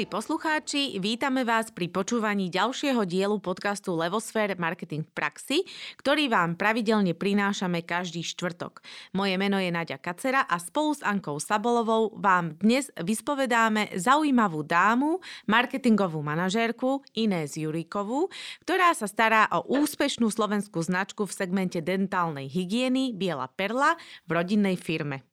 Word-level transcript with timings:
Milí 0.00 0.16
poslucháči, 0.16 0.96
vítame 0.96 1.44
vás 1.44 1.68
pri 1.76 1.92
počúvaní 1.92 2.48
ďalšieho 2.48 3.04
dielu 3.04 3.36
podcastu 3.36 3.92
Levosfér 3.92 4.56
Marketing 4.56 5.04
v 5.04 5.12
praxi, 5.12 5.60
ktorý 6.00 6.32
vám 6.32 6.56
pravidelne 6.56 7.12
prinášame 7.12 7.84
každý 7.84 8.24
štvrtok. 8.24 8.80
Moje 9.12 9.36
meno 9.36 9.60
je 9.60 9.68
Nadia 9.68 10.00
Kacera 10.00 10.48
a 10.48 10.56
spolu 10.56 10.96
s 10.96 11.04
Ankou 11.04 11.36
Sabolovou 11.36 12.16
vám 12.16 12.56
dnes 12.56 12.88
vyspovedáme 12.96 13.92
zaujímavú 13.92 14.64
dámu, 14.64 15.20
marketingovú 15.44 16.24
manažérku 16.24 17.04
Inés 17.12 17.60
Juríkovú, 17.60 18.32
ktorá 18.64 18.96
sa 18.96 19.04
stará 19.04 19.52
o 19.52 19.68
úspešnú 19.68 20.32
slovenskú 20.32 20.80
značku 20.80 21.28
v 21.28 21.36
segmente 21.36 21.84
dentálnej 21.84 22.48
hygieny 22.48 23.12
Biela 23.12 23.52
Perla 23.52 24.00
v 24.24 24.30
rodinnej 24.32 24.80
firme. 24.80 25.28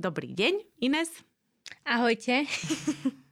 Dobrý 0.00 0.32
deň, 0.32 0.80
Inés. 0.80 1.12
Ahojte. 1.84 2.48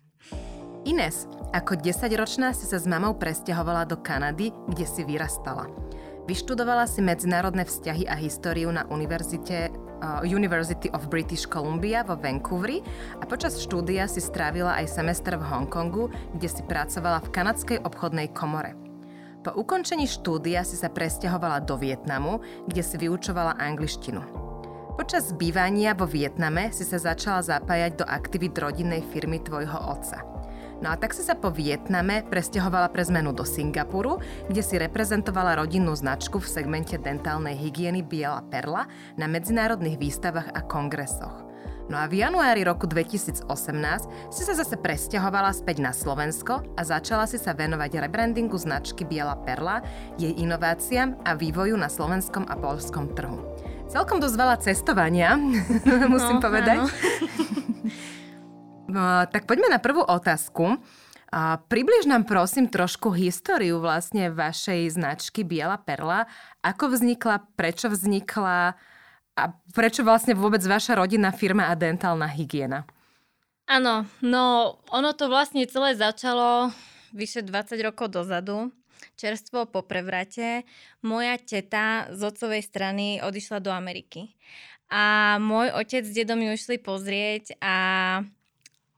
Ines, 0.85 1.25
ako 1.57 1.81
10-ročná 1.81 2.53
si 2.53 2.69
sa 2.69 2.77
s 2.77 2.85
mamou 2.85 3.17
presťahovala 3.17 3.89
do 3.89 3.97
Kanady, 3.97 4.53
kde 4.69 4.85
si 4.85 5.01
vyrastala. 5.01 5.65
Vyštudovala 6.29 6.85
si 6.85 7.01
medzinárodné 7.01 7.65
vzťahy 7.65 8.05
a 8.05 8.13
históriu 8.17 8.69
na 8.69 8.85
univerzite 8.93 9.73
uh, 9.73 10.21
University 10.29 10.93
of 10.93 11.09
British 11.09 11.49
Columbia 11.49 12.05
vo 12.05 12.21
Vancouveri 12.21 12.85
a 13.17 13.25
počas 13.25 13.57
štúdia 13.65 14.05
si 14.05 14.21
strávila 14.21 14.77
aj 14.77 14.93
semester 14.93 15.41
v 15.41 15.49
Hongkongu, 15.49 16.13
kde 16.37 16.49
si 16.53 16.61
pracovala 16.69 17.25
v 17.25 17.33
kanadskej 17.33 17.79
obchodnej 17.81 18.37
komore. 18.37 18.77
Po 19.41 19.57
ukončení 19.57 20.05
štúdia 20.05 20.69
si 20.69 20.77
sa 20.77 20.93
presťahovala 20.93 21.65
do 21.65 21.81
Vietnamu, 21.81 22.45
kde 22.69 22.85
si 22.85 23.01
vyučovala 23.01 23.57
angličtinu. 23.57 24.21
Počas 25.01 25.33
bývania 25.33 25.97
vo 25.97 26.05
Vietname 26.05 26.77
si 26.77 26.85
sa 26.85 27.01
začala 27.01 27.41
zapájať 27.41 28.01
do 28.01 28.05
aktivít 28.05 28.61
rodinnej 28.61 29.01
firmy 29.01 29.41
tvojho 29.41 29.81
otca– 29.81 30.21
No 30.85 30.93
a 30.93 31.01
tak 31.01 31.17
si 31.17 31.25
sa 31.25 31.33
po 31.33 31.49
Vietname 31.49 32.21
presťahovala 32.29 32.93
pre 32.93 33.01
zmenu 33.09 33.33
do 33.33 33.41
Singapuru, 33.41 34.21
kde 34.53 34.61
si 34.61 34.77
reprezentovala 34.77 35.57
rodinnú 35.57 35.97
značku 35.97 36.37
v 36.37 36.45
segmente 36.45 37.01
dentálnej 37.01 37.57
hygieny 37.57 38.05
Biela 38.05 38.45
Perla 38.53 38.85
na 39.17 39.25
medzinárodných 39.25 39.97
výstavách 39.97 40.53
a 40.53 40.61
kongresoch. 40.61 41.49
No 41.89 41.97
a 41.97 42.05
v 42.05 42.21
januári 42.21 42.69
roku 42.69 42.85
2018 42.85 43.49
si 44.29 44.43
sa 44.45 44.53
zase 44.53 44.77
presťahovala 44.77 45.57
späť 45.57 45.81
na 45.81 45.97
Slovensko 45.97 46.61
a 46.77 46.81
začala 46.85 47.25
si 47.25 47.41
sa 47.41 47.57
venovať 47.57 48.05
rebrandingu 48.05 48.61
značky 48.61 49.09
Biela 49.09 49.41
Perla, 49.41 49.81
jej 50.21 50.37
inováciám 50.37 51.17
a 51.25 51.33
vývoju 51.33 51.81
na 51.81 51.89
slovenskom 51.89 52.45
a 52.45 52.61
polskom 52.61 53.09
trhu. 53.17 53.41
Celkom 53.89 54.21
dosť 54.21 54.37
veľa 54.37 54.57
cestovania, 54.61 55.33
musím 56.13 56.41
no, 56.41 56.45
povedať. 56.45 56.85
No, 58.95 59.27
tak 59.27 59.51
poďme 59.51 59.75
na 59.75 59.83
prvú 59.83 60.07
otázku. 60.07 60.79
A 61.35 61.59
približ 61.59 62.07
nám 62.07 62.31
prosím 62.31 62.71
trošku 62.71 63.11
históriu 63.11 63.83
vlastne 63.83 64.31
vašej 64.31 64.95
značky 64.95 65.43
Biela 65.43 65.75
perla. 65.83 66.31
Ako 66.63 66.95
vznikla, 66.95 67.43
prečo 67.59 67.91
vznikla 67.91 68.79
a 69.35 69.43
prečo 69.75 70.07
vlastne 70.07 70.39
vôbec 70.39 70.63
vaša 70.63 70.95
rodinná 70.95 71.35
firma 71.35 71.67
a 71.67 71.75
dentálna 71.75 72.31
hygiena? 72.31 72.87
Áno, 73.67 74.07
no 74.23 74.79
ono 74.95 75.11
to 75.19 75.27
vlastne 75.27 75.67
celé 75.67 75.99
začalo 75.99 76.71
vyše 77.11 77.43
20 77.43 77.75
rokov 77.83 78.15
dozadu. 78.15 78.71
Čerstvo 79.19 79.67
po 79.67 79.83
prevrate. 79.83 80.63
Moja 81.03 81.35
teta 81.43 82.15
z 82.15 82.21
otcovej 82.31 82.63
strany 82.63 83.19
odišla 83.19 83.59
do 83.59 83.75
Ameriky. 83.75 84.39
A 84.87 85.35
môj 85.43 85.75
otec 85.75 86.07
s 86.07 86.15
dedom 86.15 86.39
ju 86.39 86.55
išli 86.55 86.79
pozrieť 86.79 87.59
a 87.59 87.75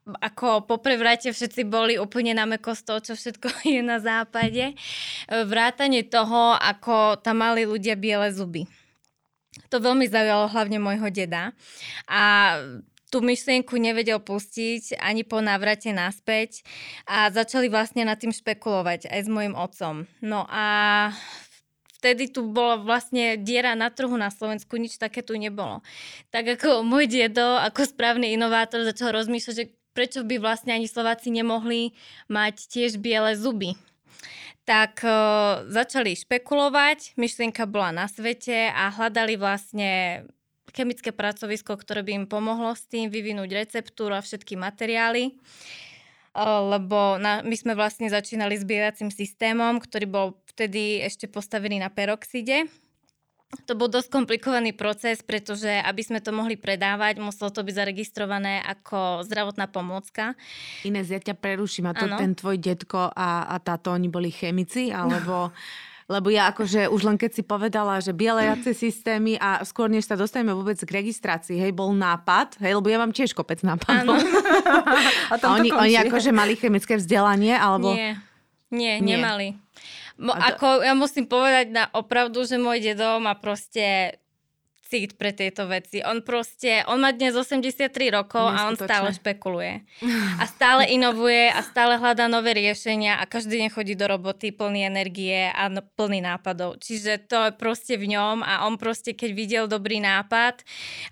ako 0.07 0.71
po 0.71 0.79
prevrate 0.79 1.35
všetci 1.35 1.67
boli 1.67 1.99
úplne 1.99 2.31
na 2.39 2.47
meko 2.47 2.79
z 2.79 2.83
toho, 2.87 3.01
čo 3.03 3.13
všetko 3.19 3.49
je 3.75 3.83
na 3.83 3.99
západe. 3.99 4.79
Vrátanie 5.29 6.07
toho, 6.07 6.55
ako 6.55 7.19
tam 7.19 7.43
mali 7.43 7.67
ľudia 7.67 7.99
biele 7.99 8.31
zuby. 8.31 8.71
To 9.73 9.83
veľmi 9.83 10.07
zaujalo 10.07 10.53
hlavne 10.53 10.79
môjho 10.79 11.09
deda. 11.11 11.57
A 12.07 12.55
tú 13.11 13.23
myšlienku 13.23 13.79
nevedel 13.79 14.19
pustiť 14.19 14.99
ani 14.99 15.23
po 15.23 15.39
návrate 15.39 15.95
naspäť 15.95 16.67
a 17.07 17.31
začali 17.31 17.71
vlastne 17.71 18.03
nad 18.03 18.19
tým 18.19 18.35
špekulovať 18.35 19.09
aj 19.09 19.21
s 19.25 19.29
mojim 19.31 19.55
otcom. 19.55 20.11
No 20.21 20.45
a 20.51 20.65
vtedy 21.97 22.29
tu 22.29 22.45
bola 22.51 22.77
vlastne 22.77 23.39
diera 23.41 23.73
na 23.79 23.89
trhu 23.89 24.13
na 24.19 24.29
Slovensku, 24.29 24.77
nič 24.77 24.99
také 24.99 25.23
tu 25.23 25.39
nebolo. 25.39 25.81
Tak 26.35 26.61
ako 26.61 26.83
môj 26.85 27.09
dedo, 27.09 27.57
ako 27.63 27.89
správny 27.89 28.35
inovátor, 28.35 28.85
začal 28.85 29.15
rozmýšľať, 29.15 29.55
že 29.55 29.71
prečo 29.97 30.21
by 30.21 30.37
vlastne 30.37 30.77
ani 30.77 30.85
Slováci 30.85 31.33
nemohli 31.33 31.97
mať 32.29 32.69
tiež 32.69 33.01
biele 33.01 33.33
zuby. 33.33 33.73
Tak 34.69 35.01
e, 35.01 35.11
začali 35.73 36.13
špekulovať, 36.13 37.17
myšlienka 37.17 37.65
bola 37.65 37.97
na 37.97 38.07
svete 38.11 38.69
a 38.69 38.93
hľadali 38.93 39.41
vlastne 39.41 40.23
chemické 40.77 41.17
pracovisko, 41.17 41.81
ktoré 41.81 42.05
by 42.05 42.13
im 42.13 42.27
pomohlo 42.29 42.77
s 42.77 42.85
tým 42.85 43.09
vyvinúť 43.09 43.57
receptúru 43.57 44.13
a 44.13 44.21
všetky 44.21 44.61
materiály. 44.61 45.33
E, 45.33 45.33
lebo 46.45 47.17
na, 47.17 47.41
my 47.41 47.57
sme 47.57 47.73
vlastne 47.73 48.13
začínali 48.13 48.61
s 48.61 48.69
systémom, 49.09 49.81
ktorý 49.81 50.05
bol 50.05 50.27
vtedy 50.53 51.01
ešte 51.01 51.25
postavený 51.25 51.81
na 51.81 51.89
peroxide 51.89 52.69
to 53.67 53.79
bol 53.79 53.87
dosť 53.87 54.11
komplikovaný 54.11 54.75
proces, 54.75 55.23
pretože 55.23 55.71
aby 55.71 56.03
sme 56.03 56.19
to 56.19 56.35
mohli 56.35 56.59
predávať, 56.59 57.23
muselo 57.23 57.55
to 57.55 57.63
byť 57.63 57.75
zaregistrované 57.79 58.59
ako 58.67 59.23
zdravotná 59.23 59.71
pomôcka. 59.71 60.35
Inés, 60.83 61.15
ja 61.15 61.23
ťa 61.23 61.39
preruším. 61.39 61.87
A 61.91 61.95
to 61.95 62.11
ano. 62.11 62.19
ten 62.19 62.35
tvoj 62.35 62.59
detko 62.59 63.07
a, 63.15 63.47
a 63.47 63.57
táto, 63.63 63.95
oni 63.95 64.11
boli 64.11 64.35
chemici? 64.35 64.91
Alebo... 64.91 65.51
Lebo 66.07 66.31
ja 66.31 66.55
akože 66.55 66.87
už 66.87 67.03
len 67.03 67.19
keď 67.19 67.31
si 67.35 67.43
povedala, 67.43 67.99
že 67.99 68.15
bielejace 68.15 68.71
systémy 68.79 69.43
a 69.43 69.67
skôr 69.67 69.91
než 69.91 70.07
sa 70.07 70.15
dostaneme 70.15 70.55
vôbec 70.55 70.79
k 70.79 71.03
registrácii, 71.03 71.59
hej, 71.59 71.75
bol 71.75 71.91
nápad, 71.99 72.63
hej, 72.63 72.79
lebo 72.79 72.87
ja 72.87 73.03
mám 73.03 73.11
tiež 73.11 73.35
kopec 73.35 73.59
nápadov. 73.67 74.15
a, 75.35 75.35
a 75.35 75.47
oni, 75.59 75.75
oni 75.75 75.99
akože 76.07 76.31
mali 76.31 76.55
chemické 76.55 76.95
vzdelanie, 76.95 77.59
alebo... 77.59 77.91
Nie, 77.91 78.23
nie, 78.71 79.03
nie. 79.03 79.19
Mo, 80.17 80.33
to... 80.33 80.41
Ako 80.41 80.67
ja 80.81 80.97
musím 80.97 81.29
povedať 81.29 81.73
na 81.73 81.85
opravdu, 81.93 82.45
že 82.49 82.57
môj 82.57 82.81
dedo 82.81 83.21
má 83.21 83.37
proste 83.37 84.17
cít 84.87 85.19
pre 85.19 85.35
tieto 85.35 85.67
veci. 85.67 86.01
On 86.07 86.23
proste, 86.23 86.87
on 86.87 87.03
má 87.03 87.11
dnes 87.11 87.35
83 87.35 87.91
rokov 88.15 88.47
a 88.47 88.71
on 88.71 88.79
stále 88.79 89.11
špekuluje. 89.11 89.83
A 90.43 90.45
stále 90.47 90.89
inovuje 90.93 91.49
a 91.49 91.65
stále 91.65 91.97
hľadá 91.97 92.29
nové 92.29 92.53
riešenia 92.53 93.17
a 93.17 93.25
každý 93.25 93.57
deň 93.57 93.69
chodí 93.73 93.95
do 93.97 94.05
roboty 94.05 94.53
plný 94.53 94.85
energie 94.85 95.49
a 95.49 95.73
plný 95.73 96.21
nápadov. 96.21 96.77
Čiže 96.77 97.25
to 97.25 97.49
je 97.49 97.53
proste 97.57 97.95
v 97.97 98.13
ňom 98.13 98.45
a 98.45 98.69
on 98.69 98.77
proste, 98.77 99.17
keď 99.17 99.31
videl 99.33 99.65
dobrý 99.65 99.99
nápad 99.99 100.61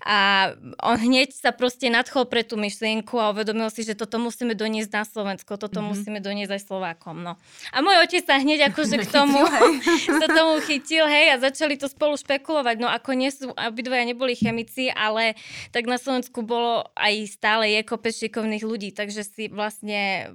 a 0.05 0.51
on 0.85 0.97
hneď 1.01 1.33
sa 1.33 1.51
proste 1.51 1.89
nadchol 1.89 2.29
pre 2.29 2.45
tú 2.45 2.55
myšlienku 2.55 3.17
a 3.17 3.33
uvedomil 3.33 3.67
si, 3.73 3.81
že 3.81 3.97
toto 3.97 4.21
musíme 4.21 4.53
doniesť 4.53 4.91
na 4.93 5.03
Slovensko, 5.03 5.57
toto 5.57 5.81
mm-hmm. 5.81 5.89
musíme 5.89 6.19
doniesť 6.21 6.53
aj 6.53 6.61
Slovákom. 6.69 7.17
No. 7.25 7.33
A 7.73 7.77
môj 7.81 8.05
otec 8.05 8.23
sa 8.23 8.37
hneď 8.37 8.69
akože 8.71 9.01
k 9.01 9.07
tomu, 9.17 9.41
sa 10.21 10.27
tomu 10.29 10.61
chytil, 10.61 11.09
hej, 11.09 11.33
a 11.33 11.41
začali 11.41 11.75
to 11.81 11.89
spolu 11.89 12.13
špekulovať. 12.15 12.75
No 12.77 12.87
ako 12.87 13.09
nie 13.17 13.33
sú 13.33 13.51
obidvaja 13.69 14.05
neboli 14.05 14.37
chemici, 14.37 14.89
ale 14.93 15.37
tak 15.73 15.85
na 15.89 15.99
Slovensku 15.99 16.41
bolo 16.41 16.85
aj 16.95 17.13
stále 17.29 17.69
je 17.75 17.81
kopec 17.85 18.13
šikovných 18.15 18.63
ľudí, 18.65 18.89
takže 18.93 19.25
si 19.25 19.49
vlastne 19.51 20.33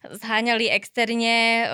zháňali 0.00 0.68
externe 0.68 1.68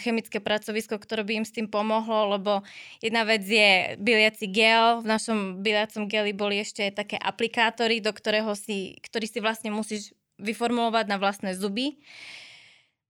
chemické 0.00 0.40
pracovisko, 0.40 1.00
ktoré 1.00 1.24
by 1.24 1.32
im 1.40 1.46
s 1.48 1.56
tým 1.56 1.68
pomohlo, 1.72 2.36
lebo 2.36 2.52
jedna 3.00 3.24
vec 3.24 3.44
je 3.44 3.96
byliaci 3.96 4.46
gel, 4.52 5.00
v 5.00 5.06
našom 5.08 5.38
byliacom 5.64 6.08
geli 6.08 6.32
boli 6.36 6.60
ešte 6.60 6.92
také 6.92 7.16
aplikátory, 7.16 8.04
do 8.04 8.12
ktorého 8.12 8.52
si, 8.56 9.00
ktorý 9.00 9.26
si 9.28 9.38
vlastne 9.40 9.70
musíš 9.72 10.12
vyformulovať 10.36 11.04
na 11.08 11.16
vlastné 11.16 11.56
zuby. 11.56 11.96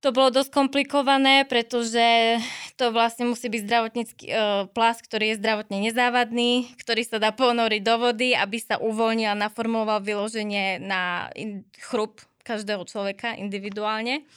To 0.05 0.15
bolo 0.15 0.31
dosť 0.31 0.55
komplikované, 0.55 1.43
pretože 1.49 2.39
to 2.77 2.93
vlastne 2.93 3.33
musí 3.33 3.49
byť 3.49 3.61
zdravotnícky 3.65 4.25
e, 4.29 4.33
plast, 4.71 5.01
ktorý 5.09 5.33
je 5.33 5.41
zdravotne 5.41 5.81
nezávadný, 5.81 6.77
ktorý 6.77 7.03
sa 7.09 7.17
dá 7.17 7.33
ponoriť 7.33 7.81
do 7.81 7.97
vody, 7.97 8.37
aby 8.37 8.61
sa 8.61 8.77
uvoľnil 8.77 9.33
a 9.33 9.43
naformoval 9.49 10.05
vyloženie 10.05 10.77
na 10.85 11.33
in, 11.33 11.65
chrup 11.81 12.21
každého 12.45 12.85
človeka 12.85 13.35
individuálne. 13.35 14.29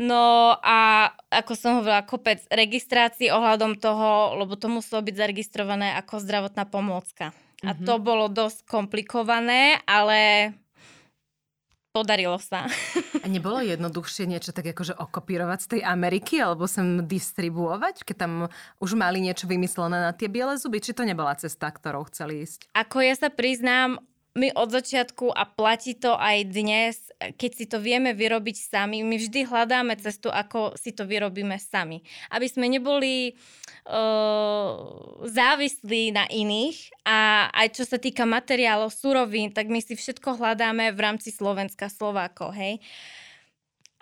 No 0.00 0.56
a 0.64 1.12
ako 1.28 1.52
som 1.52 1.70
hovorila, 1.78 2.08
kopec 2.08 2.40
registrácií 2.48 3.28
ohľadom 3.28 3.76
toho, 3.76 4.40
lebo 4.40 4.56
to 4.56 4.72
muselo 4.72 5.04
byť 5.04 5.14
zaregistrované 5.14 5.94
ako 6.00 6.24
zdravotná 6.24 6.64
pomôcka. 6.64 7.36
A 7.62 7.76
mhm. 7.76 7.84
to 7.84 7.94
bolo 8.02 8.26
dosť 8.26 8.66
komplikované, 8.66 9.78
ale 9.86 10.52
podarilo 11.92 12.40
sa. 12.40 12.66
A 13.22 13.26
nebolo 13.28 13.60
jednoduchšie 13.60 14.24
niečo 14.24 14.50
tak 14.50 14.72
akože 14.72 14.96
okopírovať 14.96 15.58
z 15.60 15.68
tej 15.76 15.80
Ameriky 15.84 16.40
alebo 16.40 16.64
sem 16.64 17.04
distribuovať, 17.04 18.02
keď 18.02 18.16
tam 18.16 18.32
už 18.80 18.96
mali 18.96 19.20
niečo 19.20 19.44
vymyslené 19.46 20.10
na 20.10 20.12
tie 20.16 20.26
biele 20.26 20.56
zuby? 20.56 20.80
Či 20.80 20.96
to 20.96 21.06
nebola 21.06 21.36
cesta, 21.36 21.68
ktorou 21.68 22.08
chceli 22.08 22.42
ísť? 22.42 22.72
Ako 22.72 23.04
ja 23.04 23.14
sa 23.14 23.28
priznám, 23.28 24.00
my 24.32 24.48
od 24.56 24.72
začiatku 24.72 25.28
a 25.28 25.44
platí 25.44 25.92
to 25.92 26.16
aj 26.16 26.38
dnes, 26.48 26.96
keď 27.36 27.50
si 27.52 27.64
to 27.68 27.76
vieme 27.76 28.16
vyrobiť 28.16 28.56
sami, 28.56 29.04
my 29.04 29.20
vždy 29.20 29.44
hľadáme 29.44 29.92
cestu, 30.00 30.32
ako 30.32 30.72
si 30.80 30.96
to 30.96 31.04
vyrobíme 31.04 31.60
sami. 31.60 32.00
Aby 32.32 32.48
sme 32.48 32.72
neboli 32.72 33.36
uh, 33.86 34.72
závislí 35.28 36.16
na 36.16 36.24
iných 36.32 37.04
a 37.04 37.48
aj 37.52 37.76
čo 37.76 37.84
sa 37.84 38.00
týka 38.00 38.24
materiálov, 38.24 38.88
surovín, 38.88 39.52
tak 39.52 39.68
my 39.68 39.84
si 39.84 40.00
všetko 40.00 40.40
hľadáme 40.40 40.88
v 40.96 41.00
rámci 41.00 41.28
Slovenska, 41.28 41.92
Slovákov, 41.92 42.56
hej. 42.56 42.80
Uh, 42.80 43.22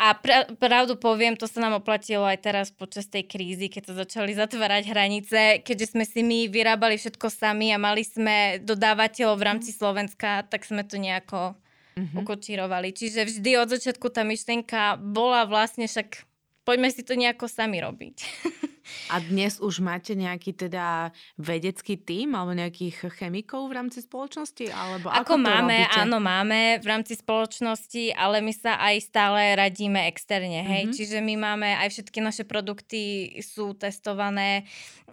a 0.00 0.17
pra, 0.17 0.49
pravdu 0.56 0.97
poviem, 0.97 1.37
to 1.37 1.44
sa 1.44 1.61
nám 1.61 1.76
oplatilo 1.76 2.25
aj 2.25 2.41
teraz 2.41 2.73
počas 2.73 3.05
tej 3.05 3.29
krízy, 3.29 3.69
keď 3.69 3.93
sa 3.93 3.94
začali 4.00 4.32
zatvárať 4.32 4.88
hranice, 4.88 5.41
keďže 5.61 5.93
sme 5.93 6.08
si 6.08 6.25
my 6.25 6.49
vyrábali 6.49 6.97
všetko 6.97 7.29
sami 7.29 7.69
a 7.69 7.76
mali 7.76 8.00
sme 8.00 8.64
dodávateľov 8.64 9.37
v 9.37 9.44
rámci 9.44 9.76
Slovenska, 9.76 10.49
tak 10.49 10.64
sme 10.64 10.88
to 10.88 10.97
nejako 10.97 11.52
mm-hmm. 12.00 12.17
ukočírovali. 12.17 12.97
Čiže 12.97 13.29
vždy 13.29 13.61
od 13.61 13.69
začiatku 13.76 14.08
tá 14.08 14.25
myšlienka 14.25 14.97
bola 14.97 15.44
vlastne 15.44 15.85
však 15.85 16.25
poďme 16.64 16.88
si 16.88 17.05
to 17.05 17.12
nejako 17.12 17.44
sami 17.44 17.85
robiť. 17.85 18.17
A 19.12 19.20
dnes 19.20 19.60
už 19.60 19.84
máte 19.84 20.16
nejaký 20.16 20.56
teda 20.56 21.10
vedecký 21.36 22.00
tím 22.00 22.34
alebo 22.34 22.56
nejakých 22.56 23.12
chemikov 23.14 23.70
v 23.70 23.76
rámci 23.76 24.02
spoločnosti? 24.02 24.72
Alebo 24.72 25.12
ako, 25.12 25.34
ako 25.34 25.34
máme, 25.36 25.76
robíte? 25.86 26.00
áno, 26.00 26.16
máme 26.18 26.60
v 26.80 26.86
rámci 26.86 27.14
spoločnosti, 27.18 28.16
ale 28.16 28.40
my 28.40 28.52
sa 28.54 28.80
aj 28.80 28.96
stále 29.04 29.40
radíme 29.54 30.08
externe, 30.08 30.64
hej. 30.64 30.82
Mm-hmm. 30.88 30.96
Čiže 30.96 31.18
my 31.20 31.34
máme 31.36 31.68
aj 31.80 31.88
všetky 31.92 32.18
naše 32.24 32.44
produkty 32.48 33.36
sú 33.40 33.76
testované 33.76 34.64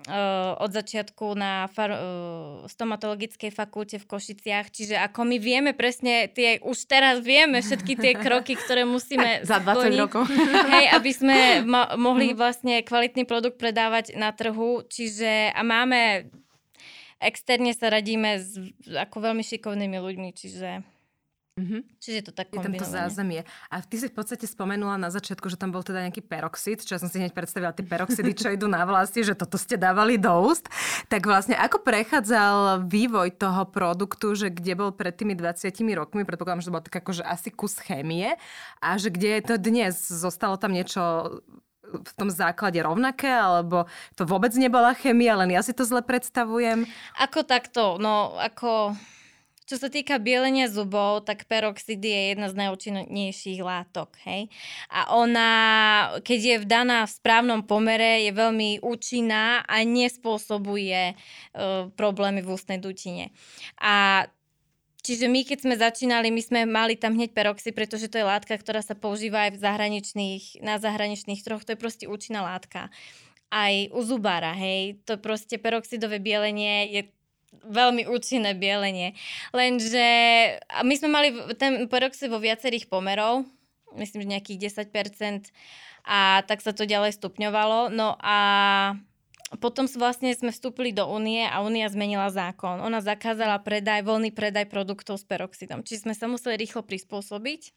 uh, 0.08 0.56
od 0.62 0.72
začiatku 0.72 1.36
na 1.36 1.68
far- 1.72 1.96
uh, 1.96 2.64
stomatologickej 2.70 3.52
fakulte 3.52 3.98
v 4.00 4.06
Košiciach, 4.06 4.72
čiže 4.72 4.96
ako 4.98 5.28
my 5.28 5.38
vieme 5.38 5.72
presne 5.74 6.30
tie, 6.32 6.62
už 6.64 6.88
teraz 6.88 7.22
vieme 7.22 7.60
všetky 7.60 7.94
tie 7.98 8.14
kroky, 8.16 8.56
ktoré 8.56 8.88
musíme 8.88 9.42
Za 9.48 9.60
20 9.60 9.68
splniť, 9.68 10.00
rokov. 10.00 10.24
Hej, 10.74 10.86
aby 10.94 11.12
sme 11.12 11.38
ma- 11.66 11.94
mohli 12.00 12.34
mhm. 12.34 12.38
vlastne 12.38 12.76
kvalitný 12.82 13.26
produkt 13.26 13.57
predávať 13.58 14.14
na 14.14 14.30
trhu. 14.30 14.86
Čiže 14.86 15.52
a 15.52 15.62
máme 15.66 16.30
externe 17.18 17.74
sa 17.74 17.90
radíme 17.90 18.38
s 18.38 18.54
ako 18.86 19.34
veľmi 19.34 19.42
šikovnými 19.42 19.98
ľuďmi, 19.98 20.30
čiže 20.38 20.86
Mm-hmm. 21.58 21.82
Čiže 21.98 22.20
to 22.30 22.32
tak 22.38 22.54
Je 22.54 22.62
tam 22.62 22.70
to 22.70 22.86
zázemie. 22.86 23.42
A 23.74 23.82
ty 23.82 23.98
si 23.98 24.06
v 24.06 24.14
podstate 24.14 24.46
spomenula 24.46 24.94
na 25.02 25.10
začiatku, 25.10 25.50
že 25.50 25.58
tam 25.58 25.74
bol 25.74 25.82
teda 25.82 26.06
nejaký 26.06 26.22
peroxid, 26.22 26.86
čo 26.86 26.94
ja 26.94 27.02
som 27.02 27.10
si 27.10 27.18
hneď 27.18 27.34
predstavila 27.34 27.74
tie 27.74 27.82
peroxidy, 27.82 28.38
čo 28.38 28.54
idú 28.54 28.70
na 28.70 28.86
vlasti, 28.86 29.26
že 29.26 29.34
toto 29.34 29.58
ste 29.58 29.74
dávali 29.74 30.22
do 30.22 30.30
úst. 30.38 30.70
Tak 31.10 31.26
vlastne 31.26 31.58
ako 31.58 31.82
prechádzal 31.82 32.86
vývoj 32.86 33.42
toho 33.42 33.66
produktu, 33.74 34.38
že 34.38 34.54
kde 34.54 34.78
bol 34.78 34.94
pred 34.94 35.18
tými 35.18 35.34
20 35.34 35.74
rokmi, 35.98 36.30
predpokladám, 36.30 36.62
že 36.62 36.70
to 36.70 36.76
bol 36.78 36.86
tak 36.86 37.02
akože 37.02 37.26
asi 37.26 37.50
kus 37.50 37.82
chémie 37.82 38.38
a 38.78 38.90
že 39.02 39.10
kde 39.10 39.42
je 39.42 39.44
to 39.50 39.56
dnes? 39.58 39.98
Zostalo 39.98 40.62
tam 40.62 40.78
niečo 40.78 41.02
v 41.88 42.12
tom 42.20 42.28
základe 42.28 42.80
rovnaké, 42.84 43.32
alebo 43.32 43.88
to 44.20 44.28
vôbec 44.28 44.52
nebola 44.60 44.92
chemia, 44.94 45.40
len 45.40 45.56
ja 45.56 45.64
si 45.64 45.72
to 45.72 45.88
zle 45.88 46.04
predstavujem? 46.04 46.84
Ako 47.20 47.48
takto, 47.48 47.96
no 47.98 48.36
ako 48.36 48.96
čo 49.68 49.76
sa 49.76 49.92
týka 49.92 50.16
bielenia 50.16 50.72
zubov, 50.72 51.28
tak 51.28 51.44
peroxid 51.44 52.00
je 52.00 52.32
jedna 52.32 52.48
z 52.48 52.56
najúčinnejších 52.56 53.60
látok, 53.60 54.16
hej. 54.24 54.48
A 54.88 55.12
ona, 55.12 55.50
keď 56.24 56.40
je 56.40 56.58
vdaná 56.64 57.04
v 57.04 57.12
správnom 57.12 57.68
pomere, 57.68 58.24
je 58.24 58.32
veľmi 58.32 58.80
účinná 58.80 59.68
a 59.68 59.84
nespôsobuje 59.84 61.12
uh, 61.12 61.92
problémy 62.00 62.40
v 62.48 62.52
ústnej 62.56 62.80
dutine. 62.80 63.36
A 63.84 64.24
Čiže 65.08 65.32
my, 65.32 65.48
keď 65.48 65.64
sme 65.64 65.76
začínali, 65.80 66.28
my 66.36 66.42
sme 66.44 66.60
mali 66.68 67.00
tam 67.00 67.16
hneď 67.16 67.32
peroxy, 67.32 67.72
pretože 67.72 68.12
to 68.12 68.20
je 68.20 68.28
látka, 68.28 68.60
ktorá 68.60 68.84
sa 68.84 68.92
používa 68.92 69.48
aj 69.48 69.56
v 69.56 69.64
zahraničných, 69.64 70.44
na 70.60 70.84
zahraničných 70.84 71.40
troch. 71.48 71.64
To 71.64 71.72
je 71.72 71.80
proste 71.80 72.12
účinná 72.12 72.44
látka. 72.44 72.92
Aj 73.48 73.72
u 73.96 74.04
zubára, 74.04 74.52
hej. 74.52 75.00
To 75.08 75.16
proste 75.16 75.56
peroxidové 75.64 76.20
bielenie 76.20 76.92
je 76.92 77.02
veľmi 77.64 78.12
účinné 78.12 78.52
bielenie. 78.52 79.16
Lenže 79.56 80.04
my 80.84 80.94
sme 81.00 81.08
mali 81.08 81.32
ten 81.56 81.88
peroxid 81.88 82.28
vo 82.28 82.44
viacerých 82.44 82.92
pomerov, 82.92 83.48
myslím, 83.96 84.28
že 84.28 84.34
nejakých 84.36 84.60
10%, 84.92 85.56
a 86.04 86.44
tak 86.44 86.60
sa 86.60 86.76
to 86.76 86.84
ďalej 86.84 87.16
stupňovalo. 87.16 87.96
No 87.96 88.20
a 88.20 88.38
potom 89.56 89.88
vlastne 89.88 90.36
sme 90.36 90.52
vstúpili 90.52 90.92
do 90.92 91.08
únie 91.08 91.48
a 91.48 91.64
únia 91.64 91.88
zmenila 91.88 92.28
zákon. 92.28 92.84
Ona 92.84 93.00
zakázala 93.00 93.64
predaj, 93.64 94.04
voľný 94.04 94.36
predaj 94.36 94.68
produktov 94.68 95.24
s 95.24 95.24
peroxidom. 95.24 95.88
Čiže 95.88 96.04
sme 96.04 96.14
sa 96.20 96.28
museli 96.28 96.60
rýchlo 96.60 96.84
prispôsobiť 96.84 97.72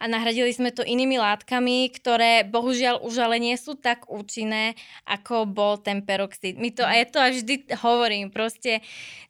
a 0.00 0.08
nahradili 0.08 0.48
sme 0.48 0.72
to 0.72 0.80
inými 0.80 1.20
látkami, 1.20 1.92
ktoré 1.92 2.48
bohužiaľ 2.48 3.04
už 3.04 3.14
ale 3.20 3.36
nie 3.36 3.56
sú 3.60 3.76
tak 3.76 4.08
účinné, 4.08 4.72
ako 5.04 5.44
bol 5.44 5.76
ten 5.76 6.00
peroxid. 6.00 6.56
My 6.56 6.72
to, 6.72 6.82
a 6.88 6.96
ja 6.96 7.04
to 7.04 7.20
aj 7.20 7.32
vždy 7.44 7.54
hovorím, 7.84 8.32
proste 8.32 8.80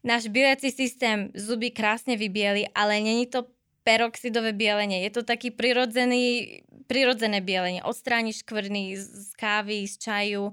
náš 0.06 0.31
bieliaci 0.31 0.71
systém 0.71 1.35
zuby 1.35 1.75
krásne 1.75 2.14
vybieli, 2.14 2.71
ale 2.71 3.03
není 3.03 3.26
to 3.26 3.50
peroxidové 3.82 4.53
bielenie. 4.53 5.00
Je 5.09 5.12
to 5.17 5.23
taký 5.25 5.49
prirodzený, 5.49 6.61
prirodzené 6.88 7.44
bielenie. 7.44 7.85
Odstráni 7.85 8.32
škvrny 8.32 8.96
z 8.96 9.31
kávy, 9.37 9.85
z 9.85 9.94
čaju, 10.00 10.44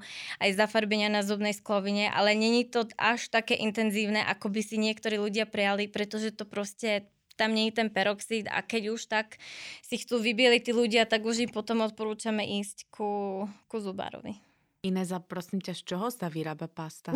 aj 0.43 0.49
zafarbenia 0.59 1.07
na 1.07 1.23
zubnej 1.23 1.55
sklovine, 1.55 2.11
ale 2.11 2.35
není 2.35 2.67
to 2.67 2.85
až 2.99 3.31
také 3.31 3.55
intenzívne, 3.55 4.21
ako 4.27 4.51
by 4.51 4.61
si 4.61 4.75
niektorí 4.75 5.15
ľudia 5.15 5.47
prijali, 5.47 5.87
pretože 5.87 6.35
to 6.35 6.43
proste 6.43 7.07
tam 7.39 7.51
nie 7.51 7.71
je 7.71 7.83
ten 7.83 7.89
peroxid 7.91 8.47
a 8.47 8.63
keď 8.63 8.95
už 8.95 9.11
tak 9.11 9.39
si 9.83 9.99
chcú 9.99 10.23
vybieliť 10.23 10.61
tí 10.67 10.71
ľudia, 10.71 11.03
tak 11.03 11.23
už 11.27 11.47
im 11.47 11.51
potom 11.51 11.83
odporúčame 11.83 12.43
ísť 12.63 12.87
ku, 12.91 13.43
ku 13.67 13.77
zubárovi. 13.79 14.39
Ineza, 14.85 15.17
prosím 15.17 15.65
ťa, 15.65 15.73
z 15.73 15.81
čoho 15.81 16.07
sa 16.13 16.29
vyrába 16.29 16.69
pasta? 16.69 17.09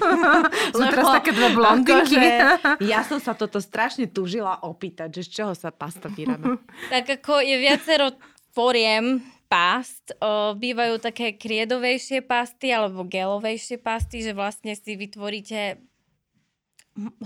Sú 0.76 0.84
teraz 0.84 1.06
také 1.16 1.32
dve 1.32 1.56
blondinky. 1.56 1.96
Akože, 1.96 2.24
ja 2.92 3.00
som 3.08 3.16
sa 3.16 3.32
toto 3.32 3.56
strašne 3.56 4.04
tužila 4.04 4.60
opýtať, 4.60 5.08
že 5.16 5.22
z 5.24 5.30
čoho 5.40 5.52
sa 5.56 5.72
pasta 5.72 6.12
vyrába. 6.12 6.60
tak 6.92 7.08
ako 7.08 7.40
je 7.40 7.56
viacero 7.56 8.12
foriem 8.60 9.24
past. 9.48 10.12
O, 10.20 10.52
bývajú 10.52 11.00
také 11.00 11.32
kriedovejšie 11.34 12.20
pasty 12.20 12.68
alebo 12.68 13.08
gelovejšie 13.08 13.80
pasty, 13.80 14.20
že 14.20 14.36
vlastne 14.36 14.76
si 14.76 15.00
vytvoríte 15.00 15.80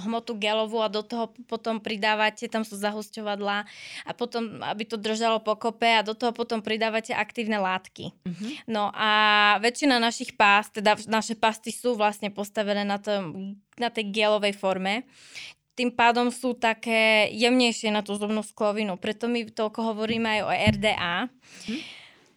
hmotu 0.07 0.37
gelovú 0.39 0.79
a 0.85 0.93
do 0.93 1.01
toho 1.01 1.33
potom 1.49 1.81
pridávate, 1.81 2.47
tam 2.47 2.63
sú 2.63 2.77
zahusťovadlá 2.79 3.59
a 4.07 4.11
potom, 4.13 4.61
aby 4.63 4.85
to 4.87 5.01
držalo 5.01 5.41
pokope 5.41 5.89
a 5.89 6.07
do 6.07 6.13
toho 6.15 6.31
potom 6.31 6.61
pridávate 6.61 7.17
aktívne 7.17 7.59
látky. 7.59 8.13
Mm-hmm. 8.13 8.51
No 8.71 8.93
a 8.93 9.11
väčšina 9.59 9.99
našich 9.99 10.37
pást, 10.37 10.79
teda 10.79 11.01
naše 11.11 11.35
pasty 11.35 11.75
sú 11.75 11.97
vlastne 11.99 12.29
postavené 12.31 12.85
na, 12.87 13.01
tom, 13.01 13.57
na 13.81 13.89
tej 13.89 14.13
gelovej 14.13 14.55
forme, 14.55 15.09
tým 15.75 15.91
pádom 15.91 16.31
sú 16.31 16.55
také 16.55 17.29
jemnejšie 17.35 17.91
na 17.91 18.07
tú 18.07 18.15
zubnú 18.15 18.47
sklovinu. 18.47 18.95
Preto 18.95 19.27
my 19.27 19.51
toľko 19.51 19.95
hovoríme 19.95 20.39
aj 20.39 20.41
o 20.47 20.51
RDA. 20.51 21.17
Mm-hmm. 21.27 21.81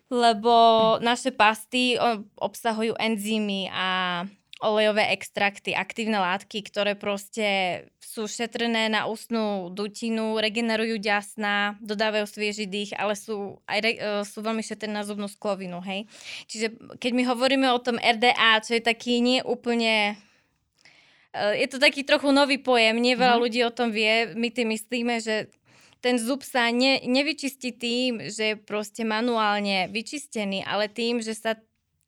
Lebo 0.08 0.56
naše 1.04 1.36
pasty 1.36 2.00
obsahujú 2.40 2.96
enzymy 2.96 3.68
a 3.70 4.24
olejové 4.64 5.14
extrakty, 5.14 5.78
aktívne 5.78 6.18
látky, 6.18 6.66
ktoré 6.66 6.98
proste 6.98 7.86
sú 8.02 8.26
šetrné 8.26 8.90
na 8.90 9.06
ústnú 9.06 9.70
dutinu, 9.70 10.42
regenerujú 10.42 10.98
ďasná, 10.98 11.78
dodávajú 11.78 12.26
svieži 12.26 12.66
dých, 12.66 12.98
ale 12.98 13.14
sú, 13.14 13.62
aj 13.70 13.78
re, 13.78 13.92
e, 13.94 14.00
sú 14.26 14.42
veľmi 14.42 14.66
šetrné 14.66 14.98
na 14.98 15.06
zubnú 15.06 15.30
sklovinu, 15.30 15.78
hej. 15.86 16.10
Čiže 16.50 16.98
keď 16.98 17.12
my 17.14 17.24
hovoríme 17.30 17.68
o 17.70 17.78
tom 17.78 18.02
RDA, 18.02 18.66
čo 18.66 18.74
je 18.74 18.82
taký 18.82 19.22
nie 19.22 19.46
úplne 19.46 20.18
je 21.58 21.68
to 21.70 21.78
taký 21.78 22.04
trochu 22.04 22.30
nový 22.34 22.58
pojem, 22.58 22.98
nie 22.98 23.14
veľa 23.14 23.38
mm. 23.38 23.44
ľudí 23.44 23.62
o 23.64 23.72
tom 23.72 23.94
vie. 23.94 24.34
My 24.34 24.50
tým 24.50 24.74
myslíme, 24.74 25.22
že 25.22 25.52
ten 26.02 26.22
zub 26.22 26.46
sa 26.46 26.70
ne, 26.70 27.02
nevyčistí 27.02 27.74
tým, 27.74 28.30
že 28.30 28.44
je 28.54 28.56
proste 28.56 29.02
manuálne 29.02 29.90
vyčistený, 29.90 30.62
ale 30.66 30.88
tým, 30.88 31.22
že 31.26 31.34
sa 31.34 31.58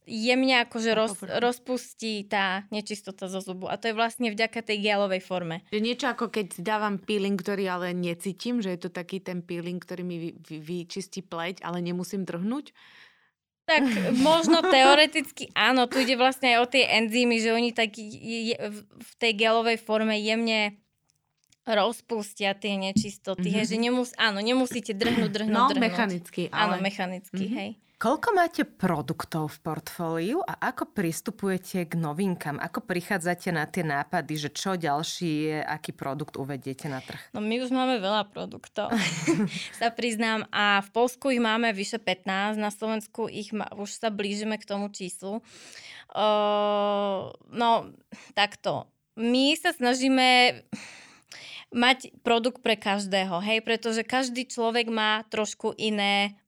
jemne 0.09 0.65
akože 0.65 0.91
roz, 0.97 1.13
rozpustí 1.21 2.25
tá 2.25 2.65
nečistota 2.73 3.29
zo 3.29 3.39
zubu. 3.39 3.69
A 3.69 3.77
to 3.77 3.93
je 3.93 3.97
vlastne 3.97 4.33
vďaka 4.33 4.65
tej 4.65 4.81
gelovej 4.81 5.21
forme. 5.21 5.61
Je 5.69 5.77
niečo 5.77 6.09
ako 6.09 6.33
keď 6.33 6.65
dávam 6.65 6.97
peeling, 6.97 7.37
ktorý 7.37 7.69
ale 7.69 7.93
necítim, 7.93 8.59
že 8.59 8.73
je 8.73 8.79
to 8.81 8.89
taký 8.89 9.21
ten 9.21 9.45
peeling, 9.45 9.77
ktorý 9.77 10.01
mi 10.01 10.17
vy, 10.17 10.29
vy, 10.41 10.57
vyčistí 10.65 11.21
pleť, 11.21 11.61
ale 11.61 11.85
nemusím 11.85 12.25
trhnúť? 12.25 12.73
Tak 13.69 13.83
možno 14.17 14.65
teoreticky 14.65 15.53
áno, 15.53 15.85
tu 15.85 16.01
ide 16.01 16.17
vlastne 16.17 16.57
aj 16.57 16.57
o 16.65 16.67
tie 16.67 16.89
enzymy, 16.89 17.37
že 17.37 17.49
oni 17.53 17.69
tak 17.69 17.93
je, 18.01 18.57
v 18.81 19.11
tej 19.21 19.33
gelovej 19.37 19.77
forme 19.77 20.17
jemne 20.17 20.73
rozpustia 21.69 22.57
tie 22.57 22.81
nečistoty, 22.81 23.45
mm-hmm. 23.45 23.61
hej, 23.61 23.65
že 23.69 23.77
nemus, 23.77 24.09
áno, 24.17 24.41
nemusíte 24.41 24.97
drhnúť, 24.97 25.29
drhnúť, 25.29 25.53
no, 25.53 25.69
drhnúť. 25.69 25.85
mechanicky. 25.85 26.41
Ale... 26.49 26.57
Áno, 26.57 26.75
mechanicky, 26.81 27.45
mm-hmm. 27.45 27.59
hej. 27.61 27.69
Koľko 27.99 28.31
máte 28.31 28.63
produktov 28.63 29.51
v 29.51 29.57
portfóliu 29.59 30.39
a 30.39 30.71
ako 30.71 30.95
pristupujete 30.95 31.83
k 31.83 31.99
novinkám? 31.99 32.55
Ako 32.55 32.79
prichádzate 32.87 33.51
na 33.51 33.67
tie 33.67 33.83
nápady, 33.83 34.39
že 34.39 34.55
čo 34.55 34.79
ďalší, 34.79 35.59
aký 35.67 35.91
produkt 35.91 36.39
uvediete 36.39 36.87
na 36.87 37.03
trh? 37.03 37.19
No 37.35 37.43
my 37.43 37.59
už 37.59 37.75
máme 37.75 37.99
veľa 37.99 38.31
produktov, 38.31 38.95
sa 39.83 39.91
priznám. 39.91 40.47
A 40.47 40.79
v 40.79 40.89
Polsku 40.95 41.27
ich 41.35 41.43
máme 41.43 41.75
vyše 41.75 41.99
15, 41.99 42.55
na 42.55 42.71
Slovensku 42.71 43.27
ich 43.27 43.51
ma, 43.51 43.67
už 43.75 43.91
sa 43.91 44.07
blížime 44.07 44.55
k 44.55 44.63
tomu 44.63 44.87
číslu. 44.95 45.43
Uh, 46.15 47.35
no, 47.51 47.91
takto. 48.31 48.87
My 49.19 49.59
sa 49.59 49.75
snažíme 49.75 50.63
mať 51.75 52.15
produkt 52.23 52.63
pre 52.63 52.79
každého, 52.79 53.43
hej, 53.43 53.59
pretože 53.59 54.07
každý 54.07 54.47
človek 54.47 54.87
má 54.87 55.27
trošku 55.27 55.75
iné 55.75 56.39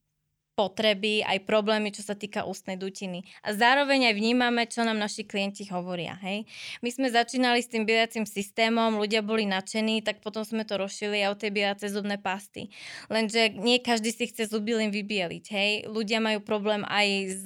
potreby, 0.53 1.23
aj 1.23 1.47
problémy, 1.47 1.95
čo 1.95 2.03
sa 2.03 2.13
týka 2.13 2.43
ústnej 2.43 2.75
dutiny. 2.75 3.23
A 3.41 3.55
zároveň 3.55 4.11
aj 4.11 4.15
vnímame, 4.19 4.67
čo 4.67 4.83
nám 4.83 4.99
naši 4.99 5.23
klienti 5.23 5.63
hovoria. 5.71 6.19
Hej? 6.19 6.45
My 6.83 6.89
sme 6.91 7.07
začínali 7.07 7.63
s 7.63 7.71
tým 7.71 7.87
bielacím 7.87 8.27
systémom, 8.27 8.99
ľudia 8.99 9.23
boli 9.23 9.47
nadšení, 9.47 10.03
tak 10.03 10.19
potom 10.19 10.43
sme 10.43 10.67
to 10.67 10.75
rozšili 10.75 11.23
aj 11.23 11.29
o 11.31 11.39
tie 11.39 11.49
bielace 11.49 11.87
zubné 11.87 12.19
pasty. 12.19 12.69
Lenže 13.07 13.55
nie 13.57 13.79
každý 13.79 14.11
si 14.11 14.27
chce 14.27 14.51
zuby 14.51 14.75
len 14.75 14.91
vybieliť. 14.91 15.45
Hej? 15.49 15.71
Ľudia 15.87 16.19
majú 16.19 16.43
problém 16.43 16.83
aj 16.85 17.07
s 17.31 17.45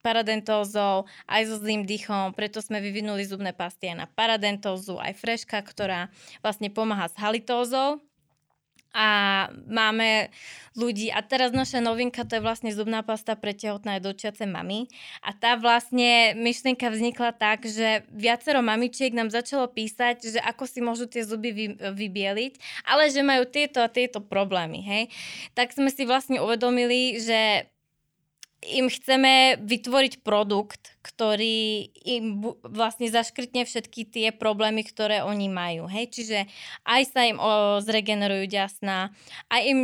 paradentózou, 0.00 1.04
aj 1.28 1.42
so 1.46 1.56
zlým 1.60 1.84
dýchom, 1.84 2.32
preto 2.32 2.64
sme 2.64 2.80
vyvinuli 2.80 3.22
zubné 3.28 3.52
pasty 3.52 3.92
aj 3.92 3.96
na 3.96 4.06
paradentózu, 4.08 4.96
aj 4.98 5.14
freška, 5.20 5.60
ktorá 5.62 6.08
vlastne 6.40 6.72
pomáha 6.72 7.06
s 7.06 7.16
halitózou, 7.20 8.00
a 8.92 9.08
máme 9.68 10.28
ľudí. 10.76 11.08
A 11.12 11.20
teraz 11.24 11.52
naša 11.52 11.80
novinka, 11.80 12.24
to 12.24 12.38
je 12.38 12.44
vlastne 12.44 12.72
zubná 12.72 13.00
pasta 13.04 13.36
pre 13.36 13.52
tehotné 13.56 13.98
a 13.98 14.04
dočiace 14.04 14.44
mamy. 14.44 14.88
A 15.24 15.36
tá 15.36 15.56
vlastne 15.56 16.36
myšlienka 16.36 16.88
vznikla 16.88 17.32
tak, 17.36 17.64
že 17.64 18.04
viacero 18.12 18.60
mamičiek 18.60 19.12
nám 19.12 19.32
začalo 19.32 19.68
písať, 19.68 20.36
že 20.36 20.40
ako 20.40 20.64
si 20.64 20.80
môžu 20.84 21.08
tie 21.08 21.24
zuby 21.24 21.50
vy, 21.52 21.66
vybieliť, 21.76 22.84
ale 22.88 23.08
že 23.08 23.24
majú 23.24 23.48
tieto 23.48 23.80
a 23.84 23.92
tieto 23.92 24.20
problémy. 24.20 24.80
Hej? 24.84 25.02
Tak 25.56 25.72
sme 25.72 25.92
si 25.92 26.04
vlastne 26.08 26.40
uvedomili, 26.40 27.20
že 27.20 27.71
im 28.62 28.86
chceme 28.86 29.58
vytvoriť 29.58 30.22
produkt, 30.22 30.94
ktorý 31.02 31.90
im 32.06 32.54
vlastne 32.62 33.10
zaškrtne 33.10 33.66
všetky 33.66 34.06
tie 34.06 34.28
problémy, 34.30 34.86
ktoré 34.86 35.26
oni 35.26 35.50
majú. 35.50 35.90
Hej? 35.90 36.14
Čiže 36.14 36.38
aj 36.86 37.02
sa 37.10 37.26
im 37.26 37.42
o, 37.42 37.82
zregenerujú 37.82 38.46
ďasná, 38.46 39.10
aj 39.50 39.62
im 39.66 39.80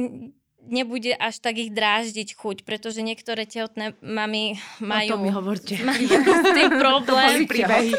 nebude 0.69 1.17
až 1.17 1.41
tak 1.41 1.57
ich 1.57 1.73
dráždiť 1.73 2.37
chuť, 2.37 2.57
pretože 2.63 3.01
niektoré 3.01 3.49
tehotné 3.49 3.97
mami 4.05 4.61
majú... 4.85 5.17
No 5.17 5.17
to 5.17 5.25
mi 5.25 5.31
hovorte. 5.33 5.75
Majú 5.81 6.07
problém. 6.85 7.09
To 7.09 7.33
boli 7.33 7.47
príbehy. 7.49 7.91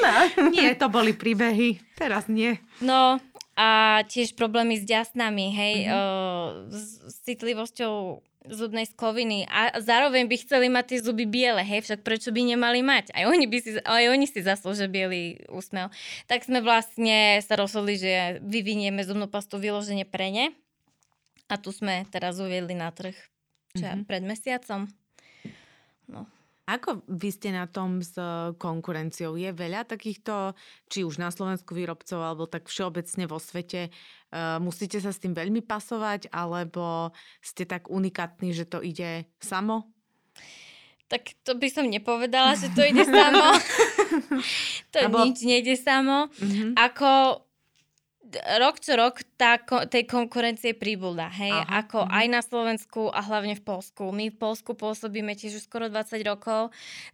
Nie, 0.53 0.69
to 0.77 0.87
boli 0.87 1.11
príbehy. 1.17 1.81
Teraz 1.97 2.29
nie. 2.29 2.61
No, 2.79 3.17
a 3.59 3.99
tiež 4.07 4.39
problémy 4.39 4.79
s 4.79 4.87
ďasnami, 4.87 5.51
hej, 5.51 5.75
mm-hmm. 5.83 5.91
o, 5.91 6.01
s, 6.71 7.03
s 7.03 7.15
citlivosťou 7.27 8.23
zubnej 8.47 8.87
skloviny 8.87 9.43
a 9.51 9.83
zároveň 9.83 10.31
by 10.31 10.35
chceli 10.39 10.71
mať 10.71 10.95
tie 10.95 10.99
zuby 11.03 11.27
biele, 11.27 11.59
hej, 11.59 11.83
však 11.83 12.07
prečo 12.07 12.31
by 12.31 12.55
nemali 12.55 12.79
mať? 12.79 13.11
Aj 13.11 13.27
oni, 13.27 13.51
by 13.51 13.57
si, 13.59 13.75
aj 13.83 14.05
oni 14.07 14.25
si 14.31 14.39
zaslúžia 14.39 14.87
biely 14.87 15.43
úsmev. 15.51 15.91
Tak 16.31 16.47
sme 16.47 16.63
vlastne 16.63 17.43
sa 17.43 17.59
rozhodli, 17.59 17.99
že 17.99 18.39
vyvinieme 18.39 19.03
zubnú 19.03 19.27
pastu 19.27 19.59
vyloženie 19.59 20.07
pre 20.07 20.31
ne 20.31 20.45
a 21.51 21.59
tu 21.59 21.75
sme 21.75 22.07
teraz 22.07 22.39
uviedli 22.39 22.79
na 22.79 22.95
trh 22.95 23.13
čo 23.77 23.85
mm-hmm. 23.85 24.07
pred 24.09 24.23
mesiacom. 24.25 24.89
No. 26.09 26.25
Ako 26.69 27.01
vy 27.09 27.33
ste 27.33 27.49
na 27.49 27.65
tom 27.65 28.05
s 28.05 28.13
konkurenciou? 28.61 29.33
Je 29.33 29.49
veľa 29.49 29.89
takýchto, 29.89 30.53
či 30.85 31.01
už 31.01 31.17
na 31.17 31.33
Slovensku 31.33 31.73
výrobcov, 31.73 32.21
alebo 32.21 32.45
tak 32.45 32.69
všeobecne 32.69 33.25
vo 33.25 33.41
svete? 33.41 33.89
Uh, 34.29 34.61
musíte 34.61 35.01
sa 35.01 35.09
s 35.09 35.17
tým 35.17 35.33
veľmi 35.33 35.65
pasovať, 35.65 36.29
alebo 36.29 37.09
ste 37.41 37.65
tak 37.65 37.89
unikátni, 37.89 38.53
že 38.53 38.69
to 38.69 38.85
ide 38.85 39.25
samo? 39.41 39.89
Tak 41.09 41.41
to 41.41 41.57
by 41.57 41.73
som 41.73 41.89
nepovedala, 41.89 42.53
že 42.53 42.69
to 42.77 42.85
ide 42.85 43.01
samo. 43.01 43.57
to 44.93 44.97
Abo... 45.09 45.25
nič 45.25 45.41
nejde 45.41 45.73
samo. 45.73 46.29
Mm-hmm. 46.37 46.77
Ako 46.77 47.09
rok 48.37 48.77
čo 48.77 48.93
rok 48.95 49.21
tá, 49.35 49.57
tej 49.89 50.05
konkurencie 50.05 50.77
pribúda, 50.77 51.29
hej, 51.33 51.53
Aha. 51.53 51.85
ako 51.85 52.05
mhm. 52.05 52.11
aj 52.11 52.25
na 52.29 52.41
Slovensku 52.45 53.01
a 53.09 53.19
hlavne 53.25 53.57
v 53.57 53.63
Polsku. 53.63 54.13
My 54.13 54.29
v 54.29 54.37
Polsku 54.37 54.77
pôsobíme 54.77 55.33
tiež 55.33 55.59
už 55.59 55.65
skoro 55.65 55.89
20 55.89 56.21
rokov. 56.25 56.69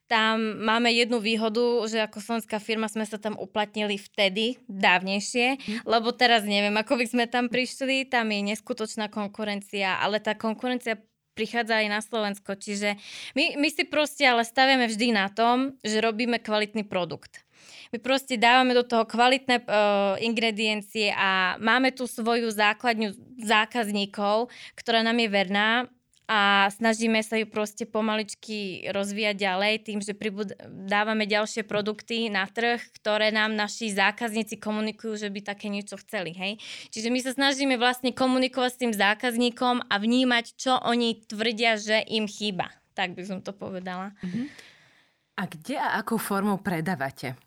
Tam 0.05 0.59
máme 0.61 0.91
jednu 0.91 1.23
výhodu, 1.23 1.87
že 1.87 2.03
ako 2.03 2.19
slovenská 2.19 2.59
firma 2.59 2.91
sme 2.91 3.07
sa 3.07 3.15
tam 3.15 3.39
uplatnili 3.39 3.95
vtedy, 3.95 4.59
dávnejšie, 4.67 5.47
hm. 5.57 5.87
lebo 5.87 6.11
teraz 6.11 6.43
neviem, 6.43 6.75
ako 6.75 6.99
by 6.99 7.05
sme 7.07 7.25
tam 7.31 7.47
prišli, 7.47 8.09
tam 8.09 8.29
je 8.33 8.55
neskutočná 8.55 9.07
konkurencia, 9.07 9.97
ale 10.01 10.19
tá 10.19 10.35
konkurencia 10.35 10.99
prichádza 11.35 11.83
aj 11.83 11.87
na 11.91 11.99
Slovensko. 11.99 12.55
Čiže 12.55 12.95
my, 13.35 13.59
my 13.59 13.69
si 13.69 13.83
proste 13.83 14.23
ale 14.23 14.47
staviame 14.47 14.87
vždy 14.87 15.11
na 15.11 15.27
tom, 15.27 15.75
že 15.83 15.99
robíme 15.99 16.39
kvalitný 16.39 16.87
produkt. 16.87 17.44
My 17.95 18.03
proste 18.03 18.35
dávame 18.35 18.75
do 18.75 18.83
toho 18.83 19.07
kvalitné 19.07 19.63
uh, 19.63 20.19
ingrediencie 20.19 21.15
a 21.15 21.55
máme 21.63 21.95
tu 21.95 22.03
svoju 22.03 22.51
základňu 22.51 23.15
zákazníkov, 23.39 24.51
ktorá 24.75 24.99
nám 24.99 25.15
je 25.15 25.31
verná 25.31 25.87
a 26.27 26.67
snažíme 26.75 27.23
sa 27.23 27.39
ju 27.39 27.47
proste 27.47 27.87
pomaličky 27.87 28.83
rozvíjať 28.91 29.35
ďalej 29.39 29.73
tým, 29.87 30.03
že 30.03 30.11
pribud- 30.11 30.59
dávame 30.67 31.23
ďalšie 31.23 31.63
produkty 31.63 32.27
na 32.27 32.43
trh, 32.51 32.83
ktoré 32.99 33.31
nám 33.31 33.55
naši 33.55 33.95
zákazníci 33.95 34.59
komunikujú, 34.59 35.15
že 35.15 35.31
by 35.31 35.55
také 35.55 35.71
niečo 35.71 35.95
chceli. 36.03 36.35
Hej? 36.35 36.59
Čiže 36.91 37.07
my 37.07 37.19
sa 37.23 37.31
snažíme 37.31 37.79
vlastne 37.79 38.11
komunikovať 38.11 38.71
s 38.75 38.81
tým 38.83 38.91
zákazníkom 38.91 39.87
a 39.87 39.95
vnímať, 39.95 40.59
čo 40.59 40.75
oni 40.83 41.23
tvrdia, 41.31 41.79
že 41.79 42.03
im 42.11 42.27
chýba. 42.27 42.75
Tak 42.91 43.15
by 43.15 43.23
som 43.23 43.39
to 43.39 43.55
povedala. 43.55 44.11
Uh-huh. 44.19 44.51
A 45.39 45.47
kde 45.47 45.79
a 45.79 45.95
akou 45.95 46.19
formou 46.19 46.59
predávate? 46.59 47.39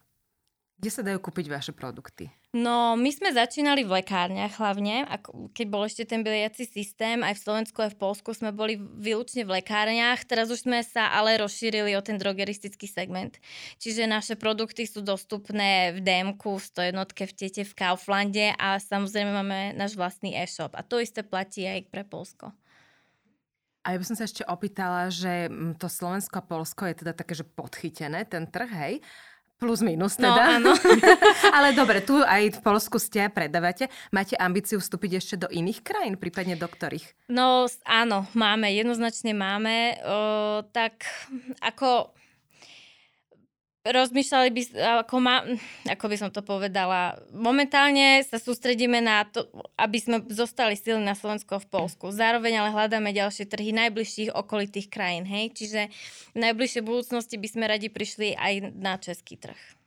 Kde 0.78 0.90
sa 0.94 1.02
dajú 1.02 1.18
kúpiť 1.18 1.50
vaše 1.50 1.74
produkty? 1.74 2.30
No, 2.54 2.94
my 2.94 3.10
sme 3.10 3.34
začínali 3.34 3.82
v 3.82 3.98
lekárniach 3.98 4.62
hlavne, 4.62 5.04
ako, 5.10 5.50
keď 5.50 5.66
bol 5.66 5.82
ešte 5.82 6.06
ten 6.06 6.22
biliaci 6.22 6.70
systém, 6.70 7.20
aj 7.20 7.34
v 7.34 7.44
Slovensku, 7.44 7.82
aj 7.82 7.92
v 7.92 8.00
Polsku 8.00 8.30
sme 8.30 8.54
boli 8.54 8.78
výlučne 8.78 9.42
v 9.42 9.58
lekárniach, 9.58 10.22
teraz 10.22 10.48
už 10.48 10.64
sme 10.64 10.80
sa 10.86 11.10
ale 11.10 11.36
rozšírili 11.42 11.98
o 11.98 12.00
ten 12.00 12.14
drogeristický 12.14 12.86
segment. 12.86 13.42
Čiže 13.82 14.06
naše 14.06 14.38
produkty 14.38 14.86
sú 14.86 15.02
dostupné 15.02 15.92
v 15.92 16.00
dm 16.00 16.38
v 16.38 16.62
101 16.62 16.94
v 17.10 17.34
Tete, 17.34 17.62
v 17.66 17.74
Kauflande 17.74 18.54
a 18.54 18.78
samozrejme 18.78 19.34
máme 19.34 19.58
náš 19.74 19.98
vlastný 19.98 20.32
e-shop. 20.38 20.78
A 20.78 20.86
to 20.86 21.02
isté 21.02 21.26
platí 21.26 21.66
aj 21.66 21.90
pre 21.90 22.06
Polsko. 22.06 22.54
A 23.82 23.92
ja 23.92 24.00
by 24.00 24.04
som 24.06 24.16
sa 24.16 24.24
ešte 24.24 24.46
opýtala, 24.46 25.12
že 25.12 25.48
mm, 25.48 25.76
to 25.76 25.90
Slovensko 25.90 26.38
a 26.38 26.46
Polsko 26.46 26.86
je 26.86 27.02
teda 27.02 27.12
také, 27.18 27.34
že 27.34 27.44
podchytené, 27.44 28.24
ten 28.30 28.46
trh, 28.48 28.70
hej? 28.72 28.94
Plus 29.58 29.82
minus 29.82 30.14
no, 30.22 30.30
teda. 30.30 30.62
No, 30.62 30.70
áno. 30.70 30.72
Ale 31.56 31.74
dobre, 31.74 31.98
tu 31.98 32.14
aj 32.22 32.54
v 32.54 32.60
Polsku 32.62 33.02
ste 33.02 33.26
predávate. 33.26 33.90
Máte 34.14 34.38
ambíciu 34.38 34.78
vstúpiť 34.78 35.18
ešte 35.18 35.34
do 35.34 35.50
iných 35.50 35.82
krajín, 35.82 36.14
prípadne 36.14 36.54
do 36.54 36.70
ktorých? 36.70 37.26
No 37.26 37.66
áno, 37.82 38.30
máme, 38.38 38.70
jednoznačne 38.70 39.34
máme. 39.34 39.98
O, 40.06 40.62
tak 40.70 41.02
ako 41.58 42.14
rozmýšľali 43.88 44.48
by, 44.52 44.62
ako, 45.04 45.16
ma, 45.20 45.44
ako 45.88 46.04
by 46.08 46.16
som 46.16 46.30
to 46.32 46.44
povedala, 46.44 47.16
momentálne 47.32 48.20
sa 48.24 48.36
sústredíme 48.36 49.00
na 49.00 49.24
to, 49.24 49.48
aby 49.80 49.98
sme 49.98 50.16
zostali 50.28 50.76
silní 50.76 51.04
na 51.04 51.16
Slovensku 51.16 51.56
a 51.56 51.62
v 51.62 51.70
Polsku. 51.70 52.12
Zároveň 52.12 52.60
ale 52.60 52.74
hľadáme 52.74 53.12
ďalšie 53.14 53.48
trhy 53.48 53.72
najbližších 53.72 54.34
okolitých 54.34 54.92
krajín, 54.92 55.24
hej? 55.24 55.54
Čiže 55.54 55.80
v 56.34 56.38
najbližšej 56.38 56.82
budúcnosti 56.84 57.36
by 57.40 57.48
sme 57.48 57.64
radi 57.70 57.88
prišli 57.88 58.36
aj 58.36 58.74
na 58.76 59.00
český 59.00 59.40
trh. 59.40 59.77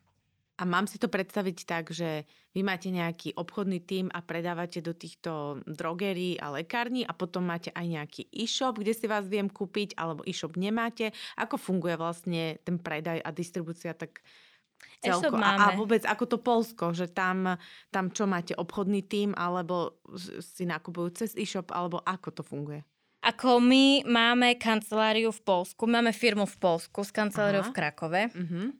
A 0.61 0.63
mám 0.69 0.85
si 0.85 1.01
to 1.01 1.09
predstaviť 1.09 1.57
tak, 1.65 1.89
že 1.89 2.29
vy 2.53 2.61
máte 2.61 2.93
nejaký 2.93 3.33
obchodný 3.33 3.81
tím 3.81 4.13
a 4.13 4.21
predávate 4.21 4.77
do 4.85 4.93
týchto 4.93 5.57
drogerií 5.65 6.37
a 6.37 6.53
lekární 6.53 7.01
a 7.01 7.17
potom 7.17 7.49
máte 7.49 7.73
aj 7.73 7.85
nejaký 7.89 8.21
e-shop, 8.29 8.77
kde 8.77 8.93
si 8.93 9.09
vás 9.09 9.25
viem 9.25 9.49
kúpiť, 9.49 9.97
alebo 9.97 10.21
e-shop 10.21 10.61
nemáte. 10.61 11.17
Ako 11.33 11.57
funguje 11.57 11.97
vlastne 11.97 12.61
ten 12.61 12.77
predaj 12.77 13.25
a 13.25 13.33
distribúcia 13.33 13.97
tak 13.97 14.21
celko? 15.01 15.33
A, 15.41 15.57
a 15.57 15.67
vôbec 15.73 16.05
ako 16.05 16.29
to 16.29 16.37
Polsko, 16.37 16.93
že 16.93 17.09
tam, 17.09 17.57
tam 17.89 18.13
čo 18.13 18.29
máte, 18.29 18.53
obchodný 18.53 19.01
tím, 19.09 19.33
alebo 19.33 19.97
si 20.45 20.69
nakupujú 20.69 21.25
cez 21.25 21.33
e-shop, 21.41 21.73
alebo 21.73 22.05
ako 22.05 22.37
to 22.37 22.45
funguje? 22.45 22.85
Ako 23.25 23.57
my 23.57 24.05
máme 24.05 24.61
kanceláriu 24.61 25.33
v 25.33 25.41
Polsku, 25.41 25.89
máme 25.89 26.13
firmu 26.13 26.45
v 26.45 26.57
Polsku 26.61 27.01
s 27.01 27.09
kanceláriou 27.09 27.65
Aha. 27.65 27.69
v 27.69 27.73
Krakove. 27.73 28.23
Uh-huh 28.29 28.77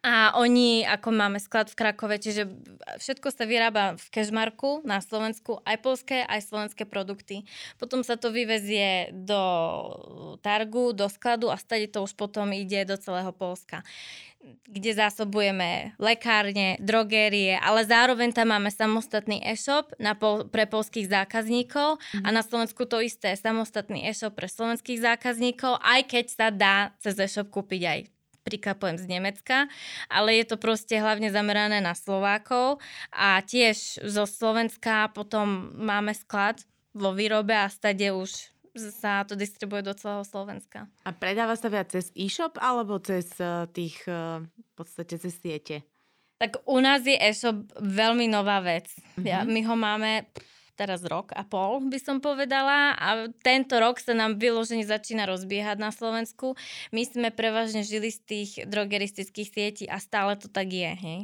A 0.00 0.32
oni, 0.40 0.80
ako 0.80 1.12
máme 1.12 1.36
sklad 1.36 1.68
v 1.68 1.76
Krakove, 1.76 2.16
čiže 2.16 2.48
všetko 2.96 3.28
sa 3.28 3.44
vyrába 3.44 4.00
v 4.00 4.06
Kešmarku 4.08 4.80
na 4.88 5.04
Slovensku, 5.04 5.60
aj 5.68 5.76
polské, 5.84 6.24
aj 6.24 6.40
slovenské 6.48 6.88
produkty. 6.88 7.44
Potom 7.76 8.00
sa 8.00 8.16
to 8.16 8.32
vyvezie 8.32 9.12
do 9.12 9.42
Targu, 10.40 10.96
do 10.96 11.04
skladu 11.12 11.52
a 11.52 11.60
stade 11.60 11.92
to 11.92 12.00
už 12.00 12.16
potom 12.16 12.48
ide 12.56 12.88
do 12.88 12.96
celého 12.96 13.28
Polska 13.36 13.84
kde 14.64 14.96
zásobujeme 14.96 15.92
lekárne, 16.00 16.80
drogérie, 16.80 17.60
ale 17.60 17.84
zároveň 17.84 18.32
tam 18.32 18.56
máme 18.56 18.72
samostatný 18.72 19.44
e-shop 19.44 19.92
na 20.00 20.16
pol, 20.16 20.48
pre 20.48 20.64
polských 20.64 21.12
zákazníkov 21.12 22.00
mm. 22.00 22.24
a 22.24 22.28
na 22.32 22.40
Slovensku 22.40 22.88
to 22.88 23.04
isté, 23.04 23.36
samostatný 23.36 24.08
e-shop 24.08 24.32
pre 24.32 24.48
slovenských 24.48 24.96
zákazníkov, 24.96 25.76
aj 25.84 26.00
keď 26.08 26.24
sa 26.32 26.48
dá 26.48 26.96
cez 27.04 27.20
e-shop 27.20 27.52
kúpiť 27.52 27.82
aj 27.84 28.00
prikapujem 28.50 28.98
z 28.98 29.06
Nemecka, 29.06 29.70
ale 30.10 30.42
je 30.42 30.50
to 30.50 30.56
proste 30.58 30.98
hlavne 30.98 31.30
zamerané 31.30 31.78
na 31.78 31.94
Slovákov 31.94 32.82
a 33.14 33.38
tiež 33.46 34.02
zo 34.02 34.26
Slovenska 34.26 35.14
potom 35.14 35.70
máme 35.78 36.10
sklad 36.10 36.66
vo 36.90 37.14
výrobe 37.14 37.54
a 37.54 37.70
stade 37.70 38.10
už 38.10 38.50
sa 38.74 39.22
to 39.26 39.38
distribuje 39.38 39.86
do 39.86 39.94
celého 39.94 40.26
Slovenska. 40.26 40.90
A 41.06 41.10
predáva 41.14 41.54
sa 41.54 41.70
viac 41.70 41.90
cez 41.90 42.10
e-shop 42.14 42.58
alebo 42.58 42.98
cez 42.98 43.30
uh, 43.38 43.66
tých, 43.70 43.98
uh, 44.06 44.42
v 44.42 44.72
podstate 44.74 45.18
cez 45.18 45.34
siete? 45.38 45.86
Tak 46.38 46.66
u 46.66 46.78
nás 46.82 47.02
je 47.06 47.18
e-shop 47.18 47.66
veľmi 47.78 48.30
nová 48.30 48.62
vec. 48.62 48.90
Mm-hmm. 48.90 49.26
Ja, 49.26 49.42
my 49.42 49.60
ho 49.66 49.74
máme 49.74 50.10
teraz 50.80 51.04
rok 51.04 51.36
a 51.36 51.44
pol, 51.44 51.84
by 51.84 52.00
som 52.00 52.24
povedala. 52.24 52.96
A 52.96 53.28
tento 53.44 53.76
rok 53.76 54.00
sa 54.00 54.16
nám 54.16 54.40
vyloženie 54.40 54.88
začína 54.88 55.28
rozbiehať 55.28 55.76
na 55.76 55.92
Slovensku. 55.92 56.56
My 56.88 57.04
sme 57.04 57.28
prevažne 57.28 57.84
žili 57.84 58.08
z 58.08 58.20
tých 58.24 58.50
drogeristických 58.64 59.48
sietí 59.52 59.84
a 59.84 60.00
stále 60.00 60.40
to 60.40 60.48
tak 60.48 60.72
je. 60.72 60.92
Hej? 60.96 61.20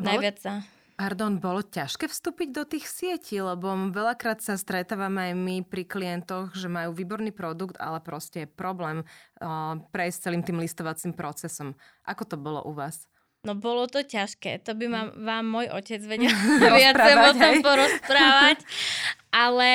Najviac 0.00 0.36
sa... 0.40 0.64
Pardon, 0.94 1.42
bolo 1.42 1.58
ťažké 1.58 2.06
vstúpiť 2.06 2.48
do 2.54 2.62
tých 2.62 2.86
sietí, 2.86 3.34
lebo 3.42 3.74
veľakrát 3.90 4.38
sa 4.38 4.54
stretávame 4.54 5.26
aj 5.26 5.34
my 5.34 5.56
pri 5.66 5.82
klientoch, 5.82 6.54
že 6.54 6.70
majú 6.70 6.94
výborný 6.94 7.34
produkt, 7.34 7.74
ale 7.82 7.98
proste 7.98 8.46
je 8.46 8.54
problém 8.54 9.02
uh, 9.02 9.74
prejsť 9.90 10.30
celým 10.30 10.46
tým 10.46 10.62
listovacím 10.62 11.10
procesom. 11.10 11.74
Ako 12.06 12.22
to 12.30 12.38
bolo 12.38 12.62
u 12.62 12.70
vás? 12.78 13.10
No 13.44 13.52
bolo 13.52 13.84
to 13.84 14.00
ťažké, 14.00 14.64
to 14.64 14.72
by 14.72 14.88
ma, 14.88 15.02
vám 15.12 15.44
môj 15.44 15.68
otec 15.68 16.00
vedel 16.00 16.32
viac 16.80 16.96
o 16.96 17.32
tom 17.36 17.60
porozprávať, 17.60 18.64
ale 19.44 19.72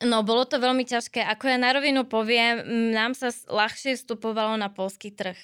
no 0.00 0.24
bolo 0.24 0.48
to 0.48 0.56
veľmi 0.56 0.88
ťažké. 0.88 1.20
Ako 1.20 1.52
ja 1.52 1.60
na 1.60 1.76
rovinu 1.76 2.08
poviem, 2.08 2.64
nám 2.96 3.12
sa 3.12 3.28
ľahšie 3.48 4.00
vstupovalo 4.00 4.56
na 4.56 4.72
polský 4.72 5.12
trh 5.12 5.36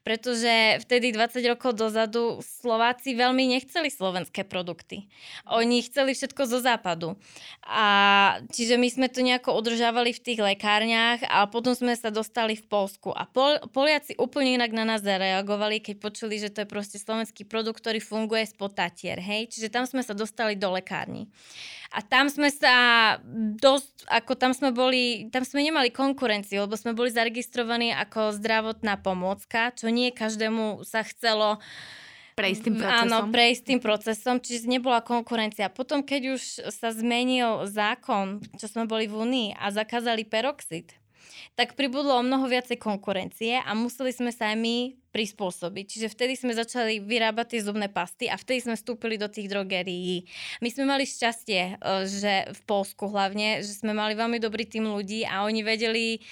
pretože 0.00 0.80
vtedy 0.80 1.12
20 1.12 1.44
rokov 1.52 1.76
dozadu 1.76 2.40
Slováci 2.40 3.12
veľmi 3.12 3.52
nechceli 3.52 3.92
slovenské 3.92 4.48
produkty. 4.48 5.12
Oni 5.52 5.84
chceli 5.84 6.16
všetko 6.16 6.48
zo 6.48 6.58
západu. 6.64 7.20
A 7.68 7.84
čiže 8.48 8.80
my 8.80 8.88
sme 8.88 9.06
to 9.12 9.20
nejako 9.20 9.52
udržávali 9.60 10.16
v 10.16 10.24
tých 10.24 10.40
lekárniach 10.40 11.20
a 11.28 11.44
potom 11.44 11.76
sme 11.76 11.92
sa 11.92 12.08
dostali 12.08 12.56
v 12.56 12.64
Polsku. 12.64 13.12
A 13.12 13.28
Pol, 13.28 13.60
Poliaci 13.68 14.16
úplne 14.16 14.56
inak 14.56 14.72
na 14.72 14.88
nás 14.88 15.04
zareagovali, 15.04 15.84
keď 15.84 16.00
počuli, 16.00 16.40
že 16.40 16.48
to 16.48 16.64
je 16.64 16.72
proste 16.72 16.96
slovenský 16.96 17.44
produkt, 17.44 17.84
ktorý 17.84 18.00
funguje 18.00 18.48
spod 18.48 18.72
Tatier. 18.72 19.20
Hej? 19.20 19.52
Čiže 19.52 19.68
tam 19.68 19.84
sme 19.84 20.00
sa 20.00 20.16
dostali 20.16 20.56
do 20.56 20.72
lekárni. 20.72 21.28
A 21.90 22.06
tam 22.06 22.30
sme 22.30 22.54
sa 22.54 23.18
dosť, 23.58 24.06
ako 24.06 24.38
tam 24.38 24.54
sme 24.54 24.70
boli, 24.70 25.26
tam 25.34 25.42
sme 25.42 25.66
nemali 25.66 25.90
konkurenciu, 25.90 26.62
lebo 26.70 26.78
sme 26.78 26.94
boli 26.94 27.10
zaregistrovaní 27.10 27.90
ako 27.90 28.30
zdravotná 28.38 28.94
pomôcka, 29.02 29.74
čo 29.74 29.89
nie 29.90 30.14
každému 30.14 30.86
sa 30.86 31.04
chcelo 31.04 31.58
prejsť 32.40 32.62
tým 32.64 32.76
procesom. 32.80 33.04
Áno, 33.04 33.18
prejsť 33.28 33.62
tým 33.66 33.80
procesom, 33.82 34.36
čiže 34.40 34.70
nebola 34.70 35.04
konkurencia. 35.04 35.68
Potom, 35.68 36.00
keď 36.00 36.40
už 36.40 36.42
sa 36.72 36.88
zmenil 36.94 37.68
zákon, 37.68 38.40
čo 38.56 38.66
sme 38.70 38.88
boli 38.88 39.04
v 39.04 39.20
Únii 39.20 39.48
a 39.60 39.68
zakázali 39.68 40.24
peroxid, 40.24 40.96
tak 41.58 41.76
pribudlo 41.76 42.16
o 42.16 42.24
mnoho 42.24 42.48
viacej 42.48 42.80
konkurencie 42.80 43.60
a 43.60 43.70
museli 43.76 44.14
sme 44.14 44.32
sa 44.32 44.54
aj 44.54 44.56
my 44.56 44.76
prispôsobiť. 45.10 45.84
Čiže 45.84 46.08
vtedy 46.08 46.38
sme 46.38 46.54
začali 46.54 47.02
vyrábať 47.02 47.58
tie 47.58 47.60
zubné 47.66 47.90
pasty 47.90 48.30
a 48.30 48.38
vtedy 48.38 48.64
sme 48.64 48.78
vstúpili 48.78 49.18
do 49.18 49.26
tých 49.26 49.50
drogerií. 49.50 50.24
My 50.62 50.68
sme 50.70 50.86
mali 50.86 51.04
šťastie, 51.04 51.60
e, 51.60 51.72
že 52.06 52.48
v 52.54 52.60
Polsku 52.64 53.10
hlavne, 53.10 53.60
že 53.66 53.74
sme 53.74 53.90
mali 53.92 54.14
veľmi 54.14 54.38
dobrý 54.38 54.64
tým 54.64 54.86
ľudí 54.86 55.26
a 55.26 55.42
oni 55.44 55.60
vedeli 55.66 56.22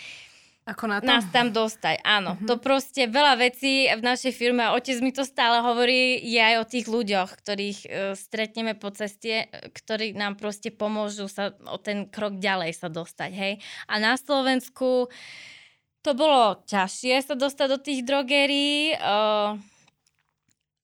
ako 0.68 0.84
na? 0.84 1.00
Nás 1.00 1.24
tam 1.32 1.48
dostať, 1.48 2.04
áno. 2.04 2.36
Mm-hmm. 2.36 2.48
To 2.52 2.54
proste 2.60 3.08
veľa 3.08 3.40
vecí 3.40 3.88
v 3.88 4.02
našej 4.04 4.36
firme, 4.36 4.68
a 4.68 4.76
otec 4.76 5.00
mi 5.00 5.16
to 5.16 5.24
stále 5.24 5.64
hovorí, 5.64 6.20
je 6.20 6.36
aj 6.36 6.56
o 6.60 6.68
tých 6.68 6.86
ľuďoch, 6.92 7.30
ktorých 7.40 7.78
uh, 7.88 7.90
stretneme 8.12 8.76
po 8.76 8.92
ceste, 8.92 9.48
ktorí 9.48 10.12
nám 10.12 10.36
proste 10.36 10.68
pomôžu 10.68 11.32
sa 11.32 11.56
o 11.64 11.80
ten 11.80 12.04
krok 12.04 12.36
ďalej 12.36 12.76
sa 12.76 12.92
dostať, 12.92 13.30
hej. 13.32 13.54
A 13.88 13.96
na 13.96 14.20
Slovensku 14.20 15.08
to 16.04 16.10
bolo 16.12 16.60
ťažšie 16.68 17.24
sa 17.24 17.34
dostať 17.34 17.66
do 17.72 17.78
tých 17.80 18.00
drogerií, 18.04 18.92
uh, 19.00 19.56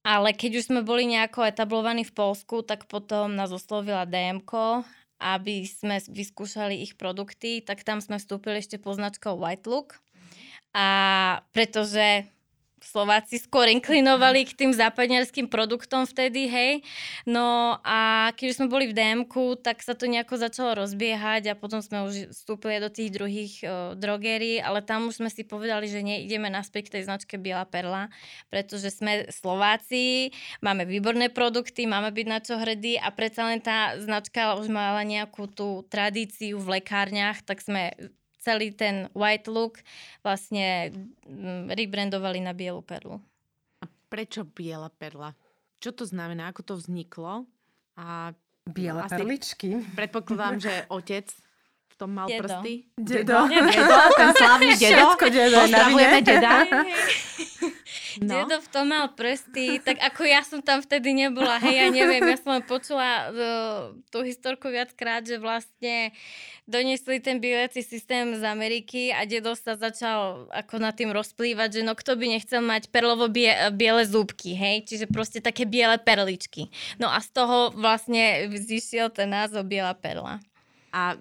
ale 0.04 0.32
keď 0.32 0.64
už 0.64 0.68
sme 0.72 0.80
boli 0.80 1.04
nejako 1.08 1.44
etablovaní 1.44 2.08
v 2.08 2.12
Polsku, 2.12 2.64
tak 2.64 2.88
potom 2.88 3.36
nás 3.36 3.52
oslovila 3.52 4.08
DMK 4.08 4.84
aby 5.24 5.64
sme 5.64 6.04
vyskúšali 6.04 6.84
ich 6.84 7.00
produkty, 7.00 7.64
tak 7.64 7.80
tam 7.80 8.04
sme 8.04 8.20
vstúpili 8.20 8.60
ešte 8.60 8.76
poznačkou 8.76 9.40
White 9.40 9.64
Look. 9.64 10.04
A 10.76 11.40
pretože 11.56 12.28
Slováci 12.84 13.40
skôr 13.40 13.66
inklinovali 13.72 14.44
k 14.44 14.52
tým 14.52 14.72
západňarským 14.76 15.48
produktom 15.48 16.04
vtedy, 16.04 16.46
hej. 16.46 16.72
No 17.24 17.80
a 17.80 18.30
keď 18.36 18.60
sme 18.60 18.66
boli 18.68 18.86
v 18.86 18.94
dm 18.94 19.20
tak 19.64 19.80
sa 19.80 19.96
to 19.96 20.04
nejako 20.04 20.36
začalo 20.36 20.84
rozbiehať 20.84 21.50
a 21.50 21.58
potom 21.58 21.80
sme 21.80 22.04
už 22.04 22.36
vstúpili 22.36 22.76
do 22.78 22.92
tých 22.92 23.10
druhých 23.10 23.54
uh, 23.64 23.96
drogérií, 23.96 24.60
ale 24.60 24.84
tam 24.84 25.08
už 25.08 25.24
sme 25.24 25.30
si 25.32 25.42
povedali, 25.42 25.88
že 25.88 26.04
neideme 26.04 26.52
naspäť 26.52 26.92
k 26.92 27.00
tej 27.00 27.02
značke 27.08 27.40
Biela 27.40 27.64
Perla, 27.64 28.12
pretože 28.52 28.92
sme 28.92 29.26
Slováci, 29.32 30.30
máme 30.60 30.84
výborné 30.84 31.32
produkty, 31.32 31.88
máme 31.88 32.12
byť 32.12 32.26
na 32.28 32.38
čo 32.44 32.60
hrdí 32.60 33.00
a 33.00 33.08
predsa 33.10 33.48
len 33.48 33.64
tá 33.64 33.96
značka 33.96 34.60
už 34.60 34.68
mala 34.68 35.00
nejakú 35.02 35.48
tú 35.48 35.82
tradíciu 35.88 36.60
v 36.60 36.80
lekárniach, 36.80 37.40
tak 37.42 37.64
sme 37.64 37.96
celý 38.44 38.76
ten 38.76 39.08
white 39.16 39.48
look 39.48 39.80
vlastne 40.20 40.92
mm, 41.24 41.72
rebrandovali 41.72 42.44
na 42.44 42.52
bielu 42.52 42.84
perlu. 42.84 43.16
A 43.80 43.88
prečo 44.12 44.44
biela 44.44 44.92
perla? 44.92 45.32
Čo 45.80 45.96
to 45.96 46.04
znamená? 46.04 46.52
Ako 46.52 46.60
to 46.60 46.76
vzniklo? 46.76 47.48
A 47.96 48.36
Biele 48.64 49.04
perličky. 49.04 49.84
Predpokladám, 49.92 50.56
že 50.56 50.72
otec 50.88 51.28
v 51.92 51.94
tom 52.00 52.16
mal 52.16 52.26
dedo. 52.26 52.48
prsty. 52.48 52.72
Dedo. 52.96 53.44
Dedo, 53.44 53.68
dedo 53.68 53.96
ten 54.16 54.28
slavný 54.32 54.72
dedo. 54.80 54.96
Všetko 54.96 55.26
dedo. 55.28 55.56
Pozdravujeme 55.68 56.18
deda. 56.24 56.52
No. 58.24 58.46
Dedo 58.46 58.56
v 58.62 58.68
tom 58.70 58.94
mal 58.94 59.10
prsty, 59.10 59.82
tak 59.82 59.98
ako 59.98 60.22
ja 60.22 60.40
som 60.46 60.62
tam 60.62 60.78
vtedy 60.78 61.10
nebola, 61.10 61.58
hej, 61.58 61.82
ja 61.82 61.86
neviem, 61.90 62.22
ja 62.22 62.38
som 62.38 62.62
počula 62.62 63.26
uh, 63.26 63.90
tú 64.06 64.22
historku 64.22 64.70
viackrát, 64.70 65.26
že 65.26 65.34
vlastne 65.34 66.14
doniesli 66.64 67.20
ten 67.20 67.40
bielací 67.40 67.84
systém 67.84 68.32
z 68.36 68.42
Ameriky 68.44 69.12
a 69.12 69.28
dedo 69.28 69.52
sa 69.52 69.76
začal 69.76 70.48
ako 70.48 70.80
na 70.80 70.96
tým 70.96 71.12
rozplývať, 71.12 71.80
že 71.80 71.82
no 71.84 71.92
kto 71.92 72.16
by 72.16 72.26
nechcel 72.36 72.64
mať 72.64 72.88
perlovo 72.88 73.28
bie, 73.28 73.52
biele 73.76 74.04
zúbky, 74.08 74.56
hej, 74.56 74.88
čiže 74.88 75.06
proste 75.08 75.44
také 75.44 75.68
biele 75.68 76.00
perličky. 76.00 76.72
No 76.96 77.12
a 77.12 77.20
z 77.20 77.28
toho 77.36 77.72
vlastne 77.76 78.48
zišiel 78.48 79.12
ten 79.12 79.28
názov 79.28 79.68
Biela 79.68 79.92
perla. 79.92 80.40
A 80.94 81.18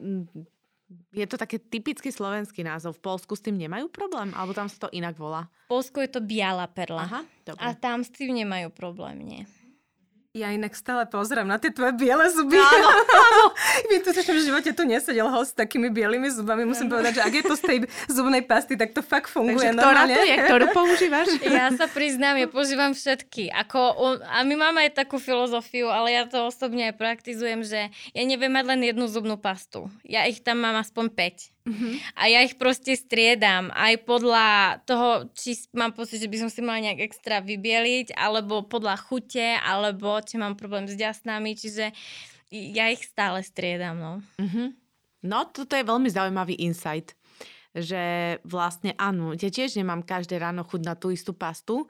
je 1.13 1.25
to 1.25 1.37
také 1.37 1.57
typický 1.57 2.13
slovenský 2.13 2.61
názov. 2.61 3.01
V 3.01 3.05
Polsku 3.09 3.33
s 3.33 3.41
tým 3.41 3.57
nemajú 3.57 3.89
problém? 3.89 4.29
Alebo 4.37 4.53
tam 4.53 4.69
sa 4.69 4.87
to 4.87 4.89
inak 4.93 5.17
volá? 5.17 5.49
V 5.65 5.77
Polsku 5.81 5.97
je 6.05 6.09
to 6.09 6.21
biela 6.21 6.69
perla. 6.69 7.05
Aha, 7.09 7.21
dobre. 7.45 7.61
A 7.61 7.73
tam 7.73 8.05
s 8.05 8.13
tým 8.13 8.37
nemajú 8.37 8.69
problém, 8.69 9.17
nie. 9.25 9.41
Ja 10.33 10.49
inak 10.49 10.73
stále 10.73 11.05
pozriem 11.05 11.45
na 11.45 11.61
tie 11.61 11.69
tvoje 11.69 11.93
biele 11.93 12.25
zuby. 12.33 12.57
Áno, 12.57 12.89
áno. 13.05 13.45
My 13.93 14.01
tu 14.01 14.09
v 14.09 14.41
živote 14.41 14.73
tu 14.73 14.81
nesedel 14.81 15.29
host 15.29 15.53
s 15.53 15.61
takými 15.61 15.93
bielými 15.93 16.25
zubami. 16.25 16.65
Musím 16.65 16.89
povedať, 16.89 17.21
že 17.21 17.25
ak 17.29 17.33
je 17.37 17.43
to 17.45 17.53
z 17.53 17.61
tej 17.61 17.77
zubnej 18.09 18.41
pasty, 18.41 18.73
tak 18.73 18.97
to 18.97 19.05
fakt 19.05 19.29
funguje 19.29 19.61
Takže 19.61 19.77
ktorá 19.77 20.09
normálne. 20.09 20.15
to 20.17 20.21
je? 20.25 20.37
Ktorú 20.49 20.65
používaš? 20.73 21.27
Ja 21.53 21.69
sa 21.77 21.85
priznám, 21.85 22.41
ja 22.41 22.49
používam 22.49 22.97
všetky. 22.97 23.53
Ako, 23.53 24.17
a 24.25 24.41
my 24.41 24.57
máme 24.57 24.89
aj 24.89 25.05
takú 25.05 25.21
filozofiu, 25.21 25.93
ale 25.93 26.17
ja 26.17 26.25
to 26.25 26.49
osobne 26.49 26.89
aj 26.89 26.97
praktizujem, 26.97 27.61
že 27.61 27.93
ja 27.93 28.23
neviem 28.25 28.49
mať 28.49 28.73
len 28.73 28.89
jednu 28.89 29.05
zubnú 29.05 29.37
pastu. 29.37 29.93
Ja 30.01 30.25
ich 30.25 30.41
tam 30.41 30.65
mám 30.65 30.81
aspoň 30.81 31.13
5. 31.13 31.52
Uh-huh. 31.63 31.95
A 32.19 32.27
ja 32.27 32.43
ich 32.43 32.59
proste 32.59 32.91
striedam 32.99 33.71
aj 33.71 34.03
podľa 34.03 34.79
toho, 34.83 35.31
či 35.31 35.55
mám 35.71 35.95
pocit, 35.95 36.19
že 36.19 36.27
by 36.27 36.37
som 36.43 36.49
si 36.51 36.59
mala 36.59 36.83
nejak 36.83 37.07
extra 37.07 37.39
vybieliť, 37.39 38.11
alebo 38.19 38.67
podľa 38.67 38.99
chute, 38.99 39.55
alebo 39.63 40.19
či 40.19 40.35
mám 40.35 40.59
problém 40.59 40.91
s 40.91 40.99
ďasnami, 40.99 41.55
čiže 41.55 41.95
ja 42.51 42.91
ich 42.91 43.07
stále 43.07 43.39
striedam. 43.47 43.95
No, 43.95 44.13
uh-huh. 44.43 44.75
no 45.23 45.39
toto 45.47 45.79
je 45.79 45.87
veľmi 45.87 46.11
zaujímavý 46.11 46.59
insight 46.59 47.15
že 47.73 48.37
vlastne 48.45 48.93
áno, 49.01 49.33
ja 49.33 49.49
tiež 49.49 49.81
nemám 49.81 50.05
každé 50.05 50.37
ráno 50.37 50.61
chuť 50.61 50.81
na 50.85 50.93
tú 50.93 51.09
istú 51.09 51.33
pastu 51.33 51.89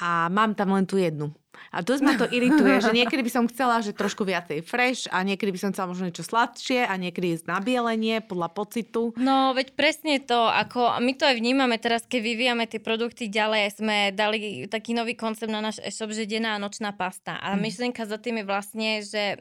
a 0.00 0.28
mám 0.32 0.56
tam 0.56 0.72
len 0.72 0.88
tú 0.88 0.96
jednu. 0.96 1.32
A 1.72 1.80
dosť 1.84 2.02
ma 2.04 2.16
to 2.16 2.26
irituje, 2.28 2.80
že 2.80 2.92
niekedy 2.92 3.22
by 3.24 3.32
som 3.32 3.44
chcela, 3.48 3.84
že 3.84 3.96
trošku 3.96 4.24
viacej 4.24 4.64
fresh 4.64 5.08
a 5.08 5.20
niekedy 5.24 5.52
by 5.52 5.60
som 5.60 5.70
chcela 5.72 5.92
možno 5.92 6.08
niečo 6.08 6.24
sladšie 6.24 6.84
a 6.84 6.94
niekedy 6.96 7.36
ísť 7.36 7.48
na 7.48 7.60
bielenie 7.60 8.24
podľa 8.24 8.48
pocitu. 8.52 9.12
No, 9.20 9.52
veď 9.52 9.76
presne 9.76 10.20
to, 10.20 10.48
ako 10.48 11.00
my 11.00 11.12
to 11.16 11.28
aj 11.28 11.36
vnímame 11.36 11.76
teraz, 11.76 12.08
keď 12.08 12.20
vyvíjame 12.24 12.64
tie 12.68 12.80
produkty 12.80 13.28
ďalej, 13.28 13.78
sme 13.78 13.96
dali 14.12 14.64
taký 14.68 14.96
nový 14.96 15.16
koncept 15.16 15.52
na 15.52 15.60
náš 15.60 15.80
e-shop, 15.84 16.12
že 16.12 16.28
denná 16.28 16.56
a 16.56 16.62
nočná 16.62 16.92
pasta. 16.92 17.36
A 17.40 17.52
mm. 17.52 17.60
myšlienka 17.60 18.02
za 18.08 18.16
tým 18.16 18.40
je 18.40 18.48
vlastne, 18.48 18.90
že 19.04 19.40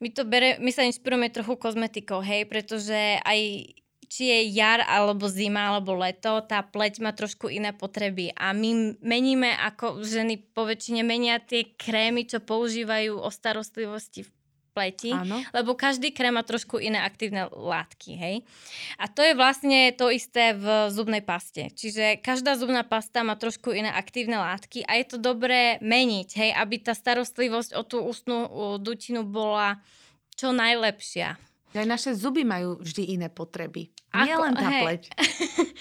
my 0.00 0.08
to 0.12 0.24
bere, 0.24 0.60
my 0.60 0.68
sa 0.72 0.84
inšpirujeme 0.84 1.32
trochu 1.32 1.54
kozmetikou, 1.60 2.24
hej, 2.24 2.48
pretože 2.48 3.20
aj 3.20 3.40
či 4.14 4.30
je 4.30 4.54
jar 4.54 4.78
alebo 4.86 5.26
zima 5.26 5.74
alebo 5.74 5.98
leto, 5.98 6.38
tá 6.46 6.62
pleť 6.62 7.02
má 7.02 7.10
trošku 7.10 7.50
iné 7.50 7.74
potreby 7.74 8.30
a 8.38 8.54
my 8.54 8.94
meníme 9.02 9.50
ako 9.58 10.06
ženy 10.06 10.38
po 10.54 10.62
väčšine 10.62 11.02
menia 11.02 11.42
tie 11.42 11.74
krémy, 11.74 12.22
čo 12.22 12.38
používajú 12.38 13.18
o 13.18 13.26
starostlivosti 13.26 14.22
v 14.22 14.30
pleti, 14.74 15.10
Áno. 15.14 15.42
lebo 15.50 15.74
každý 15.78 16.10
krém 16.10 16.34
má 16.34 16.42
trošku 16.42 16.82
iné 16.82 16.98
aktívne 17.02 17.46
látky, 17.50 18.10
hej. 18.18 18.36
A 18.98 19.06
to 19.06 19.22
je 19.22 19.38
vlastne 19.38 19.94
to 19.94 20.10
isté 20.10 20.54
v 20.54 20.90
zubnej 20.90 21.22
paste. 21.22 21.70
Čiže 21.74 22.18
každá 22.18 22.58
zubná 22.58 22.82
pasta 22.82 23.22
má 23.22 23.38
trošku 23.38 23.70
iné 23.70 23.90
aktívne 23.94 24.38
látky 24.38 24.82
a 24.86 24.98
je 24.98 25.06
to 25.14 25.18
dobré 25.18 25.78
meniť, 25.78 26.28
hej, 26.38 26.50
aby 26.54 26.82
tá 26.82 26.94
starostlivosť 26.94 27.70
o 27.78 27.82
tú 27.86 28.02
ústnu 28.02 28.50
dutinu 28.82 29.22
bola 29.22 29.78
čo 30.34 30.50
najlepšia. 30.50 31.38
Aj 31.74 31.86
naše 31.86 32.14
zuby 32.14 32.46
majú 32.46 32.78
vždy 32.78 33.18
iné 33.18 33.26
potreby. 33.30 33.90
Ako, 34.14 34.26
Nie 34.30 34.36
len 34.38 34.52
tá 34.54 34.68
hej. 34.70 34.82
pleť. 34.86 35.02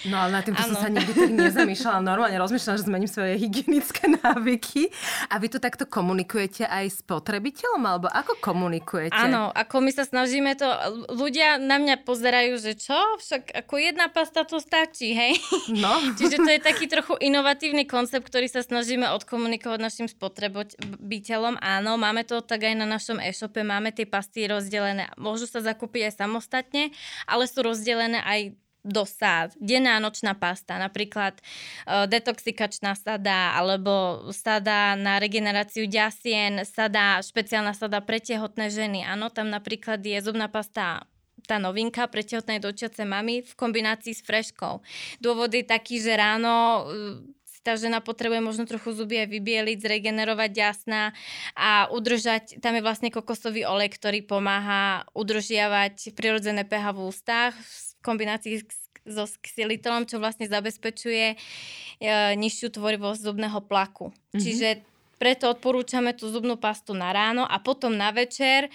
No 0.03 0.19
ale 0.19 0.35
na 0.35 0.41
týmto 0.43 0.59
som 0.59 0.75
sa 0.75 0.91
nikdy 0.91 1.15
tak 1.15 1.31
nezamýšľala. 1.31 2.03
Normálne 2.03 2.35
rozmýšľam, 2.35 2.75
že 2.75 2.83
zmením 2.83 3.07
svoje 3.07 3.39
hygienické 3.39 4.11
návyky. 4.19 4.91
A 5.31 5.39
vy 5.39 5.47
to 5.47 5.63
takto 5.63 5.87
komunikujete 5.87 6.67
aj 6.67 6.85
s 6.91 6.99
potrebiteľom? 7.07 7.79
Alebo 7.87 8.07
ako 8.11 8.35
komunikujete? 8.43 9.15
Áno, 9.15 9.53
ako 9.55 9.75
my 9.79 9.91
sa 9.95 10.03
snažíme 10.03 10.59
to... 10.59 10.67
Ľudia 11.07 11.55
na 11.55 11.79
mňa 11.79 12.03
pozerajú, 12.03 12.59
že 12.59 12.75
čo? 12.75 12.97
Však 13.21 13.63
ako 13.63 13.73
jedna 13.79 14.11
pasta 14.11 14.43
to 14.43 14.59
stačí, 14.59 15.15
hej? 15.15 15.39
No. 15.71 15.93
Čiže 16.19 16.43
to 16.43 16.49
je 16.51 16.59
taký 16.59 16.91
trochu 16.91 17.15
inovatívny 17.23 17.87
koncept, 17.87 18.27
ktorý 18.27 18.51
sa 18.51 18.59
snažíme 18.59 19.07
odkomunikovať 19.07 19.79
našim 19.79 20.07
spotrebiteľom. 20.11 21.63
Áno, 21.63 21.95
máme 21.95 22.27
to 22.27 22.43
tak 22.43 22.67
aj 22.67 22.75
na 22.75 22.83
našom 22.89 23.23
e-shope. 23.23 23.63
Máme 23.63 23.95
tie 23.95 24.03
pasty 24.03 24.51
rozdelené. 24.51 25.15
Môžu 25.15 25.47
sa 25.47 25.63
zakúpiť 25.63 26.11
aj 26.11 26.27
samostatne, 26.27 26.91
ale 27.23 27.47
sú 27.47 27.63
rozdelené 27.63 28.22
aj 28.25 28.55
do 28.83 29.07
sád. 29.07 29.55
Denná 29.63 29.95
nočná 30.03 30.35
pasta, 30.35 30.75
napríklad 30.75 31.39
uh, 31.39 32.03
detoxikačná 32.03 32.99
sada, 32.99 33.55
alebo 33.55 34.27
sada 34.35 34.99
na 34.99 35.23
regeneráciu 35.23 35.87
ďasien, 35.87 36.67
sada, 36.67 37.23
špeciálna 37.23 37.71
sada 37.71 38.03
pre 38.03 38.19
tehotné 38.19 38.67
ženy. 38.67 39.07
Áno, 39.07 39.31
tam 39.31 39.47
napríklad 39.47 40.03
je 40.03 40.19
zubná 40.19 40.51
pasta 40.51 41.07
tá 41.43 41.59
novinka 41.59 42.07
pre 42.07 42.23
tehotné 42.23 42.63
dočiace 42.63 43.03
mamy 43.03 43.43
v 43.43 43.51
kombinácii 43.59 44.15
s 44.15 44.23
freškou. 44.23 44.79
Dôvod 45.19 45.51
je 45.51 45.67
taký, 45.67 45.99
že 45.99 46.15
ráno 46.15 46.87
tá 47.63 47.79
žena 47.79 48.03
potrebuje 48.03 48.43
možno 48.43 48.67
trochu 48.67 48.91
zuby 48.91 49.23
aj 49.23 49.31
vybieliť, 49.31 49.77
zregenerovať 49.79 50.51
jasná 50.51 51.15
a 51.55 51.87
udržať, 51.91 52.59
tam 52.59 52.75
je 52.75 52.83
vlastne 52.83 53.07
kokosový 53.07 53.63
olej, 53.63 53.95
ktorý 53.95 54.19
pomáha 54.23 55.07
udržiavať 55.15 56.11
prirodzené 56.11 56.67
pH 56.67 56.91
v 56.91 56.99
ústach 57.07 57.55
kombinácii 58.03 58.67
so 59.03 59.27
xylitolom, 59.43 60.07
čo 60.07 60.19
vlastne 60.19 60.47
zabezpečuje 60.47 61.27
e, 61.33 61.37
nižšiu 62.35 62.71
tvorivosť 62.75 63.19
zubného 63.19 63.59
plaku. 63.63 64.11
Mm-hmm. 64.11 64.39
Čiže 64.39 64.69
preto 65.23 65.47
odporúčame 65.47 66.11
tú 66.11 66.27
zubnú 66.27 66.59
pastu 66.59 66.91
na 66.91 67.15
ráno 67.15 67.47
a 67.47 67.55
potom 67.63 67.95
na 67.95 68.11
večer. 68.11 68.67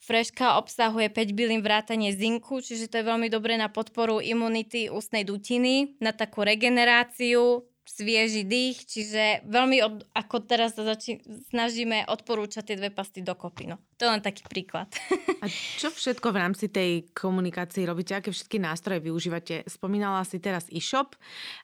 Freška 0.00 0.56
obsahuje 0.56 1.12
5 1.12 1.36
bylín 1.36 1.60
vrátanie 1.60 2.16
zinku, 2.16 2.64
čiže 2.64 2.88
to 2.88 3.00
je 3.00 3.08
veľmi 3.08 3.28
dobré 3.28 3.60
na 3.60 3.68
podporu 3.68 4.16
imunity 4.24 4.88
ústnej 4.88 5.28
dutiny, 5.28 6.00
na 6.00 6.16
takú 6.16 6.40
regeneráciu, 6.40 7.68
svieži 7.90 8.46
dých, 8.46 8.86
čiže 8.86 9.42
veľmi 9.50 9.82
od, 9.82 10.06
ako 10.14 10.46
teraz 10.46 10.78
sa 10.78 10.86
zači- 10.86 11.18
snažíme 11.50 12.06
odporúčať 12.06 12.70
tie 12.70 12.76
dve 12.78 12.94
pasty 12.94 13.18
dokopy. 13.26 13.74
No. 13.74 13.82
To 13.98 14.06
je 14.08 14.12
len 14.14 14.22
taký 14.24 14.46
príklad. 14.46 14.88
A 15.42 15.46
čo 15.50 15.92
všetko 15.92 16.32
v 16.32 16.40
rámci 16.40 16.70
tej 16.70 17.10
komunikácii 17.12 17.84
robíte? 17.84 18.16
Aké 18.16 18.32
všetky 18.32 18.62
nástroje 18.62 19.02
využívate? 19.02 19.66
Spomínala 19.66 20.22
si 20.24 20.40
teraz 20.40 20.70
e-shop. 20.72 21.18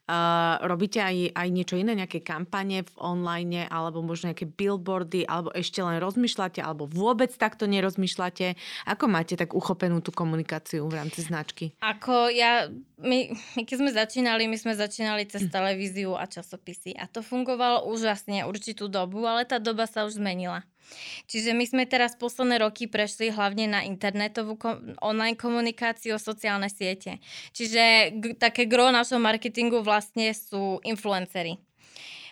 Uh, 0.05 0.61
robíte 0.67 1.01
aj, 1.01 1.33
aj 1.33 1.49
niečo 1.49 1.79
iné, 1.79 1.97
nejaké 1.97 2.21
kampane 2.21 2.85
v 2.85 2.93
online, 2.99 3.71
alebo 3.71 4.05
možno 4.05 4.35
nejaké 4.35 4.51
billboardy, 4.51 5.25
alebo 5.25 5.55
ešte 5.57 5.81
len 5.81 5.97
rozmýšľate, 6.03 6.61
alebo 6.61 6.85
vôbec 6.91 7.33
takto 7.33 7.65
nerozmýšľate? 7.65 8.59
Ako 8.91 9.09
máte 9.09 9.39
tak 9.39 9.57
uchopenú 9.57 10.03
tú 10.05 10.13
komunikáciu 10.13 10.85
v 10.91 10.99
rámci 10.99 11.25
značky? 11.25 11.73
Ako 11.81 12.29
ja, 12.29 12.69
my, 13.01 13.33
my 13.57 13.63
keď 13.65 13.77
sme 13.81 13.91
začínali, 13.95 14.45
my 14.45 14.59
sme 14.61 14.77
začínali 14.77 15.25
cez 15.25 15.49
televíziu 15.49 16.16
a 16.17 16.27
časopisy. 16.27 16.97
A 16.97 17.07
to 17.07 17.23
fungovalo 17.23 17.87
úžasne 17.87 18.43
určitú 18.49 18.89
dobu, 18.91 19.25
ale 19.29 19.45
tá 19.45 19.61
doba 19.61 19.87
sa 19.87 20.09
už 20.09 20.19
zmenila. 20.19 20.65
Čiže 21.27 21.51
my 21.51 21.65
sme 21.67 21.85
teraz 21.87 22.15
posledné 22.15 22.63
roky 22.63 22.87
prešli 22.87 23.35
hlavne 23.35 23.67
na 23.67 23.81
internetovú 23.83 24.55
kom- 24.55 24.95
online 25.03 25.35
komunikáciu, 25.35 26.17
sociálne 26.17 26.71
siete. 26.71 27.19
Čiže 27.51 28.15
g- 28.15 28.35
také 28.39 28.71
gro 28.71 28.95
našho 28.95 29.19
marketingu 29.19 29.83
vlastne 29.83 30.31
sú 30.35 30.79
influencery 30.87 31.59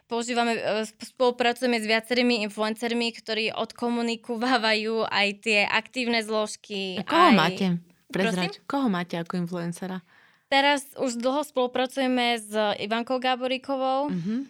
používame, 0.05 0.55
e, 0.55 0.85
spolupracujeme 0.87 1.81
s 1.81 1.87
viacerými 1.89 2.45
influencermi, 2.47 3.09
ktorí 3.19 3.57
odkomunikovávajú 3.57 5.09
aj 5.09 5.29
tie 5.43 5.61
aktívne 5.65 6.21
zložky. 6.21 7.01
A 7.01 7.05
koho 7.09 7.29
aj... 7.33 7.37
máte? 7.37 7.67
Prezrať. 8.13 8.63
Koho 8.69 8.87
máte 8.87 9.19
ako 9.19 9.43
influencera? 9.43 10.05
Teraz 10.55 10.87
už 10.95 11.19
dlho 11.19 11.43
spolupracujeme 11.43 12.39
s 12.39 12.55
Ivankou 12.79 13.19
Gáboríkovou, 13.19 14.07
mm-hmm. 14.07 14.41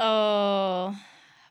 uh, 0.00 0.88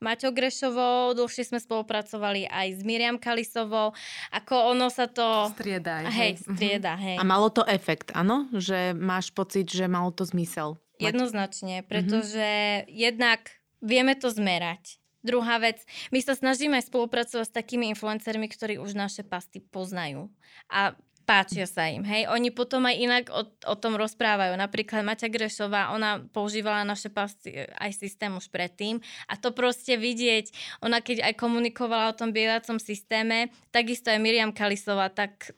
Maťou 0.02 0.34
Grešovou, 0.34 1.14
dlhšie 1.14 1.54
sme 1.54 1.62
spolupracovali 1.62 2.50
aj 2.50 2.80
s 2.80 2.82
Miriam 2.82 3.22
Kalisovou. 3.22 3.94
Ako 4.34 4.74
ono 4.74 4.90
sa 4.90 5.06
to... 5.06 5.54
Strieda. 5.54 6.10
Hej, 6.10 6.10
hej. 6.10 6.32
Mhm. 6.34 6.42
strieda, 6.42 6.94
hej. 6.98 7.18
A 7.20 7.24
malo 7.28 7.54
to 7.54 7.62
efekt, 7.70 8.10
áno? 8.18 8.50
Že 8.50 8.98
máš 8.98 9.30
pocit, 9.30 9.70
že 9.70 9.86
malo 9.86 10.10
to 10.10 10.26
zmysel? 10.26 10.82
Jednoznačne, 10.98 11.86
pretože 11.86 12.42
mm-hmm. 12.42 12.90
jednak 12.90 13.62
vieme 13.78 14.18
to 14.18 14.34
zmerať. 14.34 14.98
Druhá 15.20 15.62
vec, 15.62 15.84
my 16.16 16.24
sa 16.24 16.34
snažíme 16.34 16.80
spolupracovať 16.82 17.46
s 17.46 17.54
takými 17.54 17.92
influencermi, 17.92 18.48
ktorí 18.48 18.82
už 18.82 18.96
naše 18.96 19.22
pasty 19.28 19.60
poznajú. 19.60 20.32
A 20.72 20.96
páčia 21.30 21.70
sa 21.70 21.86
im. 21.86 22.02
Hej, 22.02 22.26
oni 22.34 22.50
potom 22.50 22.90
aj 22.90 22.96
inak 22.98 23.24
o, 23.30 23.46
o 23.46 23.76
tom 23.78 23.94
rozprávajú. 23.94 24.58
Napríklad 24.58 25.06
Maťa 25.06 25.30
Grešová, 25.30 25.94
ona 25.94 26.26
používala 26.34 26.82
naše 26.82 27.14
pasty 27.14 27.54
e, 27.54 27.70
aj 27.78 27.94
systém 27.94 28.34
už 28.34 28.50
predtým 28.50 28.98
a 29.30 29.38
to 29.38 29.54
proste 29.54 29.94
vidieť, 29.94 30.50
ona 30.82 31.06
keď 31.06 31.30
aj 31.30 31.34
komunikovala 31.38 32.10
o 32.10 32.18
tom 32.18 32.34
bielacom 32.34 32.82
systéme, 32.82 33.54
takisto 33.70 34.10
aj 34.10 34.18
Miriam 34.18 34.50
Kalisová, 34.50 35.14
tak 35.14 35.54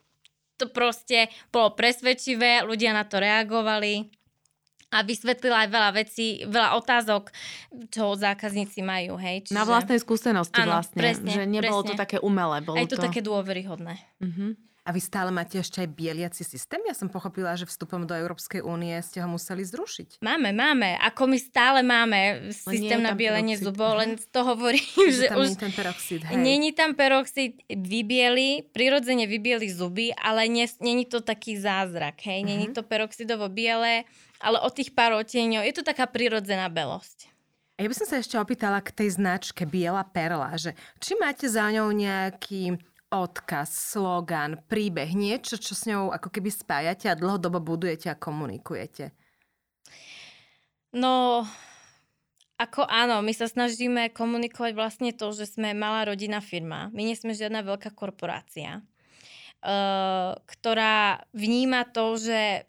to 0.60 0.68
proste 0.68 1.32
bolo 1.48 1.72
presvedčivé, 1.72 2.60
ľudia 2.68 2.92
na 2.92 3.08
to 3.08 3.16
reagovali 3.16 4.12
a 4.92 5.00
vysvetlila 5.00 5.64
aj 5.64 5.68
veľa 5.72 5.90
vecí, 5.96 6.26
veľa 6.44 6.76
otázok, 6.76 7.32
čo 7.88 8.12
zákazníci 8.12 8.84
majú. 8.84 9.16
Hej. 9.16 9.48
Čiže... 9.48 9.56
Na 9.56 9.64
vlastnej 9.64 9.96
skúsenosti 9.96 10.60
áno, 10.60 10.76
vlastne. 10.76 11.00
Presne, 11.00 11.32
že 11.32 11.42
nebolo 11.48 11.80
presne. 11.80 11.96
to 11.96 12.02
také 12.04 12.16
umelé. 12.20 12.60
Bolo 12.60 12.76
aj 12.76 12.92
to, 12.92 13.00
to 13.00 13.08
také 13.08 13.24
dôveryhodné. 13.24 13.96
Uh-huh. 14.20 14.52
A 14.82 14.90
vy 14.90 14.98
stále 14.98 15.30
máte 15.30 15.62
ešte 15.62 15.78
aj 15.78 15.94
bieliaci 15.94 16.42
systém? 16.42 16.82
Ja 16.82 16.90
som 16.90 17.06
pochopila, 17.06 17.54
že 17.54 17.70
vstupom 17.70 18.02
do 18.02 18.18
Európskej 18.18 18.66
únie 18.66 18.98
ste 19.06 19.22
ho 19.22 19.30
museli 19.30 19.62
zrušiť. 19.62 20.18
Máme, 20.18 20.50
máme. 20.50 20.98
Ako 21.06 21.30
my 21.30 21.38
stále 21.38 21.86
máme 21.86 22.50
systém 22.50 22.98
na 22.98 23.14
bielenie 23.14 23.54
zubov, 23.62 23.94
len 24.02 24.18
to 24.18 24.42
hovorím, 24.42 24.82
že, 25.14 25.30
že 25.30 25.30
tam 25.30 25.38
už... 25.38 25.54
Není 25.54 25.62
ten 25.62 25.72
peroxid, 25.78 26.20
hej. 26.26 26.34
Není 26.34 26.70
tam 26.74 26.90
peroxid, 26.98 27.62
vybieli, 27.70 28.66
prirodzene 28.74 29.30
vybieli 29.30 29.70
zuby, 29.70 30.10
ale 30.18 30.50
není 30.82 31.06
to 31.06 31.22
taký 31.22 31.62
zázrak, 31.62 32.18
hej. 32.26 32.42
Není 32.42 32.74
uh-huh. 32.74 32.82
to 32.82 32.82
peroxidovo 32.82 33.46
biele, 33.46 34.02
ale 34.42 34.58
od 34.66 34.74
tých 34.74 34.90
pár 34.90 35.14
odtieňov 35.14 35.62
je 35.62 35.74
to 35.78 35.86
taká 35.86 36.10
prirodzená 36.10 36.66
belosť. 36.66 37.30
Ja 37.78 37.86
by 37.86 37.94
som 37.94 38.06
sa 38.06 38.18
ešte 38.18 38.34
opýtala 38.34 38.82
k 38.82 38.94
tej 38.94 39.14
značke 39.14 39.62
Biela 39.62 40.02
perla, 40.06 40.54
že 40.54 40.74
či 41.02 41.18
máte 41.18 41.46
za 41.46 41.66
ňou 41.70 41.90
nejaký 41.90 42.78
odkaz, 43.12 43.92
slogan, 43.92 44.56
príbeh, 44.64 45.12
niečo, 45.12 45.60
čo 45.60 45.76
s 45.76 45.84
ňou 45.84 46.10
ako 46.16 46.32
keby 46.32 46.48
spájate 46.48 47.12
a 47.12 47.18
dlhodobo 47.18 47.60
budujete 47.60 48.08
a 48.08 48.16
komunikujete? 48.16 49.12
No, 50.96 51.44
ako 52.56 52.88
áno, 52.88 53.20
my 53.20 53.32
sa 53.36 53.44
snažíme 53.48 54.12
komunikovať 54.16 54.72
vlastne 54.72 55.10
to, 55.12 55.34
že 55.36 55.56
sme 55.56 55.76
malá 55.76 56.08
rodina 56.08 56.40
firma. 56.40 56.88
My 56.96 57.04
nie 57.04 57.16
sme 57.18 57.36
žiadna 57.36 57.60
veľká 57.64 57.92
korporácia, 57.92 58.80
uh, 59.60 60.32
ktorá 60.48 61.26
vníma 61.36 61.90
to, 61.92 62.16
že 62.16 62.64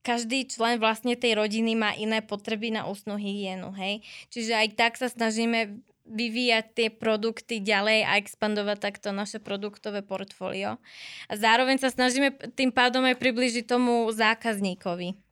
každý 0.00 0.48
člen 0.48 0.80
vlastne 0.80 1.20
tej 1.20 1.36
rodiny 1.36 1.76
má 1.76 1.92
iné 1.92 2.24
potreby 2.24 2.72
na 2.72 2.88
ústnu 2.88 3.20
hygienu, 3.20 3.76
hej. 3.76 4.00
Čiže 4.32 4.52
aj 4.56 4.68
tak 4.72 4.92
sa 4.96 5.12
snažíme 5.12 5.84
vyvíjať 6.08 6.64
tie 6.74 6.88
produkty 6.88 7.60
ďalej 7.60 8.08
a 8.08 8.16
expandovať 8.18 8.78
takto 8.80 9.08
naše 9.12 9.38
produktové 9.38 10.00
portfólio. 10.00 10.80
A 11.28 11.32
zároveň 11.36 11.78
sa 11.78 11.92
snažíme 11.92 12.34
tým 12.56 12.72
pádom 12.72 13.04
aj 13.04 13.20
približiť 13.20 13.64
tomu 13.68 14.08
zákazníkovi. 14.10 15.28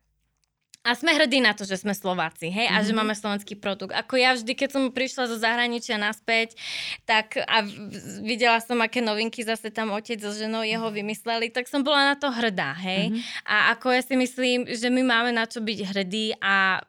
A 0.87 0.95
sme 0.95 1.11
hrdí 1.11 1.43
na 1.43 1.51
to, 1.51 1.67
že 1.67 1.83
sme 1.83 1.91
Slováci, 1.91 2.47
hej, 2.47 2.71
mm-hmm. 2.71 2.79
a 2.79 2.85
že 2.87 2.95
mhm. 2.95 2.97
máme 3.03 3.11
slovenský 3.11 3.59
produkt. 3.59 3.91
Ako 3.91 4.15
ja 4.15 4.31
vždy, 4.31 4.55
keď 4.55 4.69
som 4.71 4.83
prišla 4.95 5.27
zo 5.27 5.35
zahraničia 5.35 5.99
naspäť, 5.99 6.55
tak 7.03 7.35
a 7.43 7.67
videla 8.23 8.63
som, 8.63 8.79
aké 8.79 9.03
novinky 9.03 9.43
zase 9.43 9.67
tam 9.67 9.91
otec 9.91 10.15
so 10.23 10.31
ženou 10.31 10.63
jeho 10.63 10.87
vymysleli, 10.87 11.51
tak 11.51 11.67
som 11.67 11.83
bola 11.83 12.13
na 12.13 12.15
to 12.15 12.31
hrdá, 12.31 12.71
hej. 12.79 13.11
Mm-hmm. 13.11 13.51
A 13.51 13.75
ako 13.75 13.99
ja 13.99 14.01
si 14.05 14.15
myslím, 14.15 14.63
že 14.71 14.87
my 14.87 15.03
máme 15.03 15.35
na 15.35 15.43
čo 15.43 15.59
byť 15.59 15.79
hrdí 15.91 16.39
a 16.39 16.79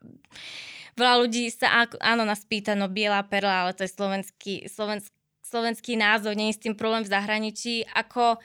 veľa 0.99 1.15
ľudí 1.23 1.47
sa, 1.55 1.87
áno, 2.03 2.27
nás 2.27 2.43
pýta, 2.43 2.75
no 2.75 2.91
biela 2.91 3.23
perla, 3.23 3.65
ale 3.65 3.73
to 3.79 3.87
je 3.87 3.95
slovenský, 3.95 4.55
slovenský, 4.67 5.15
slovenský 5.47 5.97
názov, 5.97 6.37
nie 6.37 6.53
je 6.53 6.59
s 6.59 6.65
tým 6.69 6.75
problém 6.77 7.07
v 7.07 7.13
zahraničí. 7.15 7.89
Ako, 7.95 8.37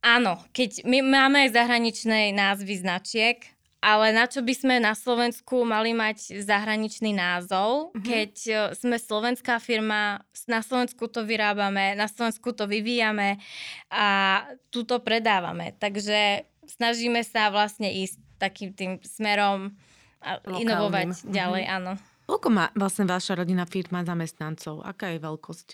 áno, 0.00 0.40
keď 0.56 0.86
my 0.88 1.04
máme 1.04 1.44
aj 1.44 1.58
zahraničné 1.58 2.32
názvy 2.32 2.80
značiek, 2.80 3.42
ale 3.80 4.12
na 4.12 4.28
čo 4.28 4.44
by 4.44 4.52
sme 4.52 4.76
na 4.76 4.92
Slovensku 4.92 5.64
mali 5.64 5.96
mať 5.96 6.44
zahraničný 6.44 7.16
názov, 7.16 7.96
mm-hmm. 7.96 8.04
keď 8.04 8.32
e, 8.44 8.54
sme 8.76 9.00
slovenská 9.00 9.56
firma, 9.56 10.20
na 10.44 10.60
Slovensku 10.60 11.08
to 11.08 11.24
vyrábame, 11.24 11.96
na 11.96 12.04
Slovensku 12.04 12.52
to 12.52 12.68
vyvíjame 12.68 13.40
a 13.88 14.44
tu 14.68 14.84
to 14.84 15.00
predávame. 15.00 15.72
Takže 15.80 16.44
snažíme 16.68 17.24
sa 17.24 17.48
vlastne 17.48 17.88
ísť 17.88 18.20
takým 18.36 18.76
tým 18.76 18.92
smerom 19.00 19.72
a 20.20 20.40
Lokálnym. 20.44 20.62
inovovať 20.64 21.06
mm-hmm. 21.08 21.32
ďalej, 21.32 21.64
áno. 21.66 21.92
Koľko 22.30 22.48
má 22.54 22.70
vlastne 22.78 23.04
vaša 23.10 23.42
rodina 23.42 23.66
firma 23.66 24.06
zamestnancov? 24.06 24.86
Aká 24.86 25.10
je 25.10 25.18
veľkosť? 25.18 25.68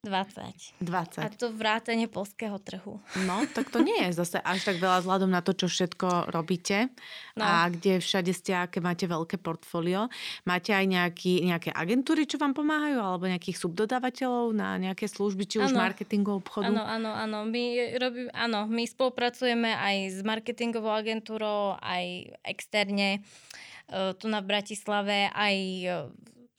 20. 0.00 0.80
20. 0.80 1.20
A 1.20 1.28
to 1.28 1.52
vrátanie 1.52 2.08
polského 2.08 2.56
trhu. 2.56 3.04
No, 3.28 3.44
tak 3.52 3.68
to 3.68 3.84
nie 3.84 4.08
je 4.08 4.16
zase 4.16 4.40
až 4.40 4.72
tak 4.72 4.80
veľa 4.80 5.04
vzhľadom 5.04 5.28
na 5.28 5.44
to, 5.44 5.52
čo 5.52 5.68
všetko 5.68 6.32
robíte 6.32 6.88
no. 7.36 7.44
a 7.44 7.68
kde 7.68 8.00
všade 8.00 8.32
ste, 8.32 8.56
aké 8.56 8.80
máte 8.80 9.04
veľké 9.04 9.36
portfólio. 9.36 10.08
Máte 10.48 10.72
aj 10.72 10.88
nejaký, 10.88 11.44
nejaké 11.44 11.68
agentúry, 11.76 12.24
čo 12.24 12.40
vám 12.40 12.56
pomáhajú, 12.56 12.96
alebo 12.96 13.28
nejakých 13.28 13.60
subdodávateľov 13.60 14.56
na 14.56 14.80
nejaké 14.80 15.04
služby, 15.04 15.44
či 15.44 15.60
už 15.60 15.76
ano. 15.76 15.84
marketingu, 15.84 16.32
obchodu? 16.32 16.72
Áno, 16.72 16.80
áno, 16.80 17.12
áno. 17.12 17.38
My, 17.44 17.92
robí, 18.00 18.24
áno. 18.32 18.64
my 18.72 18.88
spolupracujeme 18.88 19.68
aj 19.68 19.96
s 20.16 20.18
marketingovou 20.24 20.96
agentúrou, 20.96 21.76
aj 21.76 22.40
externe 22.48 23.20
e, 23.20 23.69
tu 23.90 24.26
na 24.30 24.40
Bratislave, 24.40 25.28
aj 25.34 25.56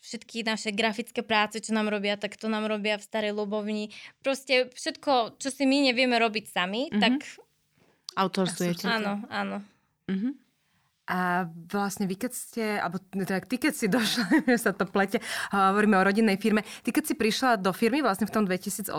všetky 0.01 0.41
naše 0.41 0.73
grafické 0.73 1.21
práce, 1.21 1.61
čo 1.61 1.71
nám 1.77 1.87
robia, 1.87 2.17
tak 2.17 2.35
to 2.35 2.49
nám 2.49 2.65
robia 2.65 2.97
v 2.97 3.05
Starej 3.05 3.37
Lubovni. 3.37 3.93
Proste 4.25 4.73
všetko, 4.73 5.37
čo 5.37 5.49
si 5.53 5.63
my 5.69 5.93
nevieme 5.93 6.17
robiť 6.17 6.45
sami, 6.49 6.89
mm-hmm. 6.89 7.01
tak... 7.01 7.13
Outsourcujete. 8.17 8.89
Áno, 8.89 9.23
áno. 9.31 9.63
Mm-hmm. 10.09 10.33
A 11.11 11.43
vlastne 11.67 12.07
vy 12.07 12.15
keď 12.15 12.31
ste, 12.31 12.63
alebo 12.79 13.03
tak 13.27 13.43
ty 13.51 13.59
keď 13.59 13.73
si 13.75 13.91
došla, 13.95 14.47
že 14.47 14.55
sa 14.55 14.71
to 14.71 14.87
plete, 14.87 15.19
hovoríme 15.51 15.99
o 15.99 16.07
rodinnej 16.07 16.39
firme, 16.39 16.63
ty 16.87 16.95
keď 16.95 17.11
si 17.11 17.13
prišla 17.19 17.59
do 17.59 17.75
firmy 17.75 17.99
vlastne 17.99 18.23
v 18.23 18.31
tom 18.31 18.47
2018, 18.47 18.95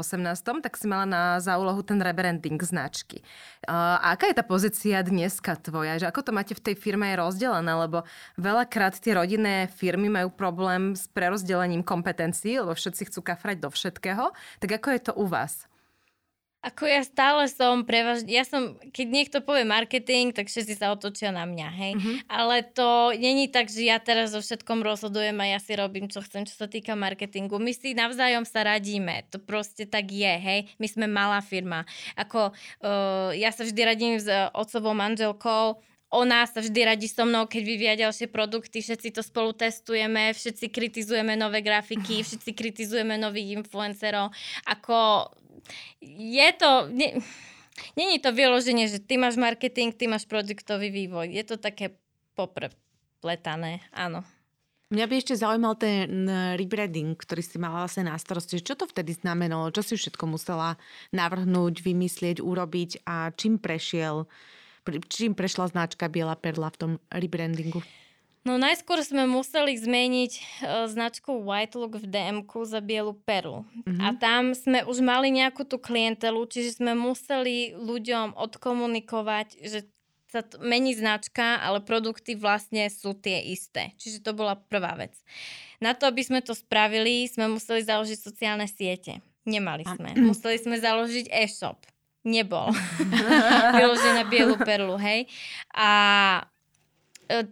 tak 0.61 0.77
si 0.77 0.85
mala 0.85 1.09
na 1.09 1.23
za 1.41 1.57
úlohu 1.57 1.81
ten 1.81 1.97
rebranding 1.97 2.61
značky. 2.61 3.25
A 3.65 4.13
aká 4.13 4.29
je 4.29 4.37
tá 4.37 4.45
pozícia 4.45 5.01
dneska 5.01 5.57
tvoja? 5.57 5.97
Že 5.97 6.13
ako 6.13 6.21
to 6.21 6.37
máte 6.37 6.53
v 6.53 6.61
tej 6.61 6.77
firme 6.77 7.09
aj 7.17 7.25
rozdelené? 7.25 7.73
Lebo 7.73 8.05
veľakrát 8.37 9.01
tie 9.01 9.17
rodinné 9.17 9.73
firmy 9.73 10.13
majú 10.13 10.29
problém 10.29 10.93
s 10.93 11.09
prerozdelením 11.09 11.81
kompetencií, 11.81 12.61
lebo 12.61 12.77
všetci 12.77 13.09
chcú 13.09 13.25
kafrať 13.25 13.57
do 13.65 13.73
všetkého. 13.73 14.37
Tak 14.61 14.71
ako 14.85 14.89
je 14.93 15.01
to 15.01 15.13
u 15.17 15.25
vás? 15.25 15.72
Ako 16.63 16.87
ja 16.87 17.03
stále 17.03 17.51
som 17.51 17.83
prevažne, 17.83 18.31
ja 18.31 18.47
som, 18.47 18.79
keď 18.95 19.07
niekto 19.11 19.39
povie 19.43 19.67
marketing, 19.67 20.31
tak 20.31 20.47
všetci 20.47 20.79
sa 20.79 20.95
otočia 20.95 21.35
na 21.35 21.43
mňa, 21.43 21.69
hej. 21.75 21.93
Mm-hmm. 21.99 22.17
Ale 22.31 22.63
to 22.71 23.11
není 23.19 23.51
tak, 23.51 23.67
že 23.67 23.83
ja 23.83 23.99
teraz 23.99 24.31
so 24.31 24.39
všetkom 24.39 24.79
rozhodujem 24.79 25.35
a 25.43 25.51
ja 25.53 25.59
si 25.59 25.75
robím, 25.75 26.07
čo 26.07 26.23
chcem, 26.23 26.47
čo 26.47 26.55
sa 26.55 26.71
týka 26.71 26.95
marketingu. 26.95 27.59
My 27.59 27.75
si 27.75 27.99
navzájom 27.99 28.47
sa 28.47 28.63
radíme, 28.63 29.27
to 29.35 29.43
proste 29.43 29.91
tak 29.91 30.07
je, 30.15 30.35
hej. 30.39 30.71
My 30.79 30.87
sme 30.87 31.11
malá 31.11 31.43
firma. 31.43 31.83
Ako, 32.15 32.55
uh, 32.55 33.35
ja 33.35 33.51
sa 33.51 33.67
vždy 33.67 33.81
radím 33.83 34.15
s 34.23 34.31
otcovou 34.55 34.95
manželkou, 34.95 35.83
ona 36.13 36.45
sa 36.45 36.61
vždy 36.61 36.81
radí 36.85 37.09
so 37.09 37.25
mnou, 37.25 37.49
keď 37.49 37.63
vyvíja 37.65 37.95
ďalšie 38.07 38.29
produkty, 38.29 38.85
všetci 38.85 39.17
to 39.17 39.25
spolu 39.25 39.57
testujeme, 39.57 40.37
všetci 40.37 40.69
kritizujeme 40.69 41.41
nové 41.41 41.65
grafiky, 41.65 42.21
všetci 42.21 42.53
kritizujeme 42.53 43.17
nových 43.17 43.57
influencerov. 43.57 44.29
Ako 44.69 45.33
je 46.03 46.49
to... 46.59 46.89
Nie, 46.91 47.19
Není 47.97 48.21
to 48.21 48.33
vyloženie, 48.33 48.85
že 48.89 49.01
ty 49.01 49.17
máš 49.17 49.41
marketing, 49.41 49.97
ty 49.97 50.05
máš 50.05 50.29
produktový 50.29 50.93
vývoj. 50.93 51.33
Je 51.33 51.45
to 51.45 51.57
také 51.57 51.97
poprepletané, 52.37 53.81
áno. 53.93 54.25
Mňa 54.93 55.09
by 55.09 55.15
ešte 55.17 55.41
zaujímal 55.41 55.81
ten 55.81 56.29
rebranding, 56.61 57.17
ktorý 57.17 57.41
si 57.41 57.57
mala 57.57 57.89
vlastne 57.89 58.13
na 58.13 58.17
starosti. 58.21 58.61
Čo 58.61 58.77
to 58.77 58.85
vtedy 58.85 59.17
znamenalo? 59.17 59.73
Čo 59.73 59.81
si 59.81 59.97
všetko 59.97 60.29
musela 60.29 60.77
navrhnúť, 61.17 61.81
vymyslieť, 61.81 62.45
urobiť 62.45 63.09
a 63.09 63.33
čím 63.33 63.57
prešiel, 63.57 64.29
čím 65.09 65.33
prešla 65.33 65.73
značka 65.73 66.13
Biela 66.13 66.37
perla 66.37 66.69
v 66.69 66.77
tom 66.77 66.93
rebrandingu? 67.09 67.81
No 68.43 68.59
najskôr 68.59 68.99
sme 69.07 69.23
museli 69.31 69.79
zmeniť 69.79 70.33
uh, 70.35 70.91
značku 70.91 71.47
White 71.47 71.79
Look 71.79 71.95
v 72.03 72.11
dm 72.11 72.39
za 72.67 72.83
bielu 72.83 73.15
perlu. 73.23 73.63
Mm-hmm. 73.63 74.03
A 74.03 74.09
tam 74.19 74.51
sme 74.51 74.83
už 74.83 74.99
mali 74.99 75.31
nejakú 75.31 75.63
tú 75.63 75.79
klientelu, 75.79 76.43
čiže 76.51 76.83
sme 76.83 76.99
museli 76.99 77.71
ľuďom 77.79 78.35
odkomunikovať, 78.35 79.63
že 79.63 79.87
sa 80.27 80.43
t- 80.43 80.59
mení 80.59 80.91
značka, 80.91 81.63
ale 81.63 81.87
produkty 81.87 82.35
vlastne 82.35 82.91
sú 82.91 83.15
tie 83.15 83.47
isté. 83.47 83.95
Čiže 84.03 84.27
to 84.27 84.35
bola 84.35 84.59
prvá 84.59 84.99
vec. 84.99 85.15
Na 85.79 85.95
to, 85.95 86.11
aby 86.11 86.27
sme 86.27 86.43
to 86.43 86.59
spravili, 86.59 87.31
sme 87.31 87.47
museli 87.47 87.87
založiť 87.87 88.19
sociálne 88.19 88.67
siete. 88.67 89.23
Nemali 89.47 89.87
sme. 89.87 90.19
Museli 90.35 90.59
sme 90.59 90.83
založiť 90.83 91.31
e-shop. 91.31 91.79
Nebol. 92.27 92.75
Vyložené 93.79 94.23
na 94.23 94.27
bielu 94.27 94.59
perlu, 94.59 94.99
hej. 94.99 95.31
A 95.75 95.91
E, 96.43 96.52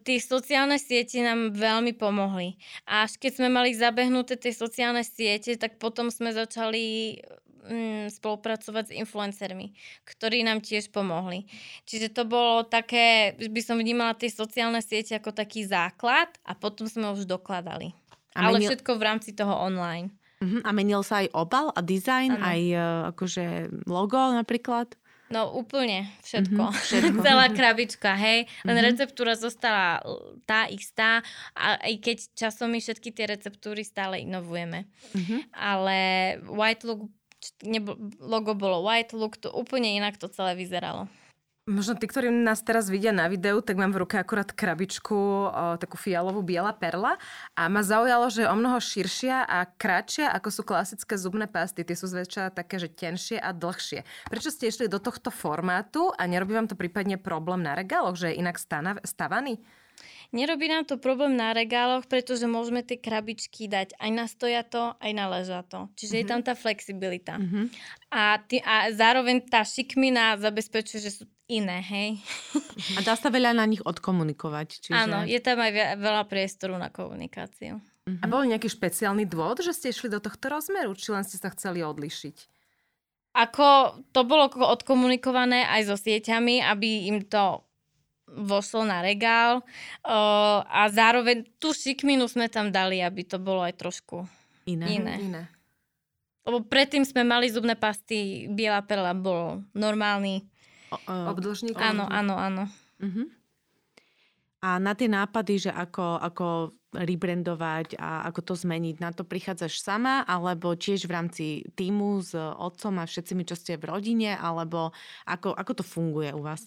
tie 0.05 0.19
sociálne 0.21 0.77
siete 0.77 1.23
nám 1.25 1.57
veľmi 1.57 1.97
pomohli. 1.97 2.61
A 2.85 3.09
až 3.09 3.17
keď 3.17 3.41
sme 3.41 3.49
mali 3.49 3.73
zabehnuté 3.73 4.37
tie 4.37 4.53
sociálne 4.53 5.01
siete, 5.01 5.57
tak 5.57 5.81
potom 5.81 6.13
sme 6.13 6.37
začali 6.37 7.17
mm, 7.65 8.13
spolupracovať 8.13 8.93
s 8.93 8.97
influencermi, 8.97 9.73
ktorí 10.05 10.45
nám 10.45 10.61
tiež 10.61 10.93
pomohli. 10.93 11.49
Čiže 11.89 12.13
to 12.13 12.29
bolo 12.29 12.67
také, 12.69 13.37
by 13.39 13.61
som 13.65 13.81
vnímala 13.81 14.13
tie 14.19 14.29
sociálne 14.29 14.85
siete 14.85 15.17
ako 15.17 15.33
taký 15.33 15.65
základ 15.65 16.29
a 16.45 16.53
potom 16.53 16.85
sme 16.85 17.13
už 17.17 17.25
dokladali. 17.25 17.97
A 18.37 18.47
Ale 18.47 18.63
všetko 18.63 18.95
v 18.95 19.03
rámci 19.03 19.35
toho 19.35 19.53
online. 19.59 20.15
Uh-huh. 20.41 20.65
A 20.65 20.71
menil 20.73 21.05
sa 21.05 21.21
aj 21.21 21.37
obal 21.37 21.69
a 21.77 21.81
dizajn, 21.85 22.41
ano. 22.41 22.45
aj 22.47 22.61
uh, 22.73 22.83
akože 23.13 23.45
logo 23.85 24.17
napríklad? 24.17 24.89
No 25.31 25.55
úplne 25.55 26.11
všetko. 26.27 26.59
Mm-hmm, 26.59 26.85
všetko. 26.91 27.21
Celá 27.23 27.47
krabička, 27.55 28.11
hej. 28.19 28.51
Len 28.67 28.75
mm-hmm. 28.75 28.89
receptúra 28.91 29.39
zostala 29.39 30.03
tá 30.43 30.67
istá 30.67 31.23
a 31.55 31.79
aj 31.79 31.95
keď 32.03 32.17
časom 32.35 32.75
my 32.75 32.83
všetky 32.83 33.15
tie 33.15 33.31
receptúry 33.31 33.87
stále 33.87 34.19
inovujeme. 34.19 34.91
Mm-hmm. 35.15 35.41
Ale 35.55 35.99
White 36.51 36.83
Look, 36.83 37.07
nebo, 37.63 37.95
logo 38.19 38.59
bolo 38.59 38.83
White 38.83 39.15
Look, 39.15 39.39
to 39.39 39.55
úplne 39.55 39.95
inak 39.95 40.19
to 40.19 40.27
celé 40.27 40.59
vyzeralo. 40.59 41.07
Možno 41.69 41.93
tí, 41.93 42.09
ktorí 42.09 42.33
nás 42.33 42.65
teraz 42.65 42.89
vidia 42.89 43.13
na 43.13 43.29
videu, 43.29 43.61
tak 43.61 43.77
mám 43.77 43.93
v 43.93 44.03
ruke 44.03 44.17
akurát 44.17 44.49
krabičku, 44.49 45.13
o, 45.13 45.51
takú 45.77 46.01
fialovú 46.01 46.41
biela 46.41 46.73
perla 46.73 47.21
a 47.53 47.69
ma 47.69 47.85
zaujalo, 47.85 48.33
že 48.33 48.43
je 48.43 48.51
o 48.51 48.57
mnoho 48.57 48.81
širšia 48.81 49.45
a 49.45 49.69
kratšia, 49.69 50.33
ako 50.33 50.49
sú 50.49 50.63
klasické 50.65 51.21
zubné 51.21 51.45
pasty. 51.45 51.85
Tie 51.85 51.93
sú 51.93 52.09
zväčša 52.09 52.57
také, 52.57 52.81
že 52.81 52.89
tenšie 52.89 53.37
a 53.37 53.53
dlhšie. 53.53 54.09
Prečo 54.33 54.49
ste 54.49 54.73
išli 54.73 54.89
do 54.89 54.99
tohto 55.05 55.29
formátu 55.29 56.09
a 56.17 56.25
nerobí 56.25 56.57
vám 56.57 56.67
to 56.67 56.81
prípadne 56.81 57.21
problém 57.21 57.61
na 57.61 57.77
regáloch, 57.77 58.17
že 58.17 58.33
je 58.33 58.41
inak 58.41 58.57
stavaný? 59.05 59.61
Nerobí 60.31 60.71
nám 60.71 60.87
to 60.87 60.95
problém 60.95 61.35
na 61.35 61.51
regáloch, 61.51 62.07
pretože 62.07 62.47
môžeme 62.47 62.87
tie 62.87 62.95
krabičky 62.95 63.67
dať 63.67 63.99
aj 63.99 64.11
na 64.15 64.31
stojato, 64.31 64.95
aj 65.03 65.11
na 65.11 65.27
ležato. 65.27 65.91
Čiže 65.99 66.15
mm-hmm. 66.15 66.27
je 66.27 66.31
tam 66.31 66.41
tá 66.47 66.55
flexibilita. 66.55 67.35
Mm-hmm. 67.35 67.65
A, 68.15 68.39
tý, 68.39 68.63
a 68.63 68.95
zároveň 68.95 69.43
tá 69.51 69.67
šikmina 69.67 70.39
zabezpečuje, 70.39 71.03
že 71.03 71.11
sú 71.19 71.25
iné, 71.51 71.83
hej. 71.83 72.23
A 72.95 73.03
dá 73.03 73.19
sa 73.19 73.27
veľa 73.27 73.59
na 73.59 73.67
nich 73.67 73.83
odkomunikovať. 73.83 74.87
Čiže... 74.87 74.95
Áno, 74.95 75.27
je 75.27 75.41
tam 75.43 75.59
aj 75.59 75.99
veľa 75.99 76.23
priestoru 76.31 76.79
na 76.79 76.95
komunikáciu. 76.95 77.83
Mm-hmm. 77.83 78.23
A 78.23 78.25
bol 78.31 78.47
nejaký 78.47 78.71
špeciálny 78.71 79.27
dôvod, 79.27 79.67
že 79.67 79.75
ste 79.75 79.91
išli 79.91 80.15
do 80.15 80.23
tohto 80.23 80.47
rozmeru? 80.47 80.95
Či 80.95 81.11
len 81.11 81.27
ste 81.27 81.43
sa 81.43 81.51
chceli 81.51 81.83
odlišiť? 81.83 82.37
Ako 83.31 83.99
to 84.11 84.27
bolo 84.27 84.51
odkomunikované 84.51 85.67
aj 85.67 85.91
so 85.91 85.97
sieťami, 85.99 86.63
aby 86.63 87.11
im 87.11 87.23
to 87.27 87.63
vošlo 88.35 88.87
na 88.87 89.03
regál 89.03 89.61
uh, 89.61 90.63
a 90.65 90.87
zároveň 90.91 91.47
tú 91.59 91.75
šikminu 91.75 92.31
sme 92.31 92.47
tam 92.47 92.71
dali, 92.71 93.03
aby 93.03 93.27
to 93.27 93.43
bolo 93.43 93.67
aj 93.67 93.75
trošku 93.75 94.25
iné. 94.67 94.87
iné. 94.99 95.15
iné. 95.19 95.43
Lebo 96.47 96.65
predtým 96.65 97.05
sme 97.05 97.27
mali 97.27 97.53
zubné 97.53 97.77
pasty, 97.77 98.49
biela 98.49 98.81
perla 98.81 99.13
bol 99.13 99.61
normálny. 99.77 100.47
O? 100.91 101.87
Áno, 101.87 102.05
áno, 102.09 102.35
áno. 102.35 102.65
Uh-huh. 102.99 103.27
A 104.61 104.77
na 104.77 104.93
tie 104.93 105.09
nápady, 105.09 105.69
že 105.69 105.71
ako, 105.73 106.21
ako 106.21 106.47
rebrandovať 106.93 107.97
a 107.97 108.27
ako 108.29 108.41
to 108.53 108.55
zmeniť, 108.59 108.97
na 108.99 109.15
to 109.15 109.23
prichádzaš 109.23 109.79
sama, 109.79 110.27
alebo 110.27 110.75
tiež 110.75 111.07
v 111.07 111.15
rámci 111.15 111.45
týmu 111.79 112.21
s 112.21 112.35
otcom 112.37 112.99
a 112.99 113.07
všetcimi, 113.07 113.47
čo 113.47 113.55
ste 113.55 113.79
v 113.79 113.89
rodine, 113.89 114.35
alebo 114.35 114.91
ako, 115.25 115.55
ako 115.55 115.73
to 115.81 115.85
funguje 115.87 116.35
u 116.35 116.43
vás? 116.43 116.67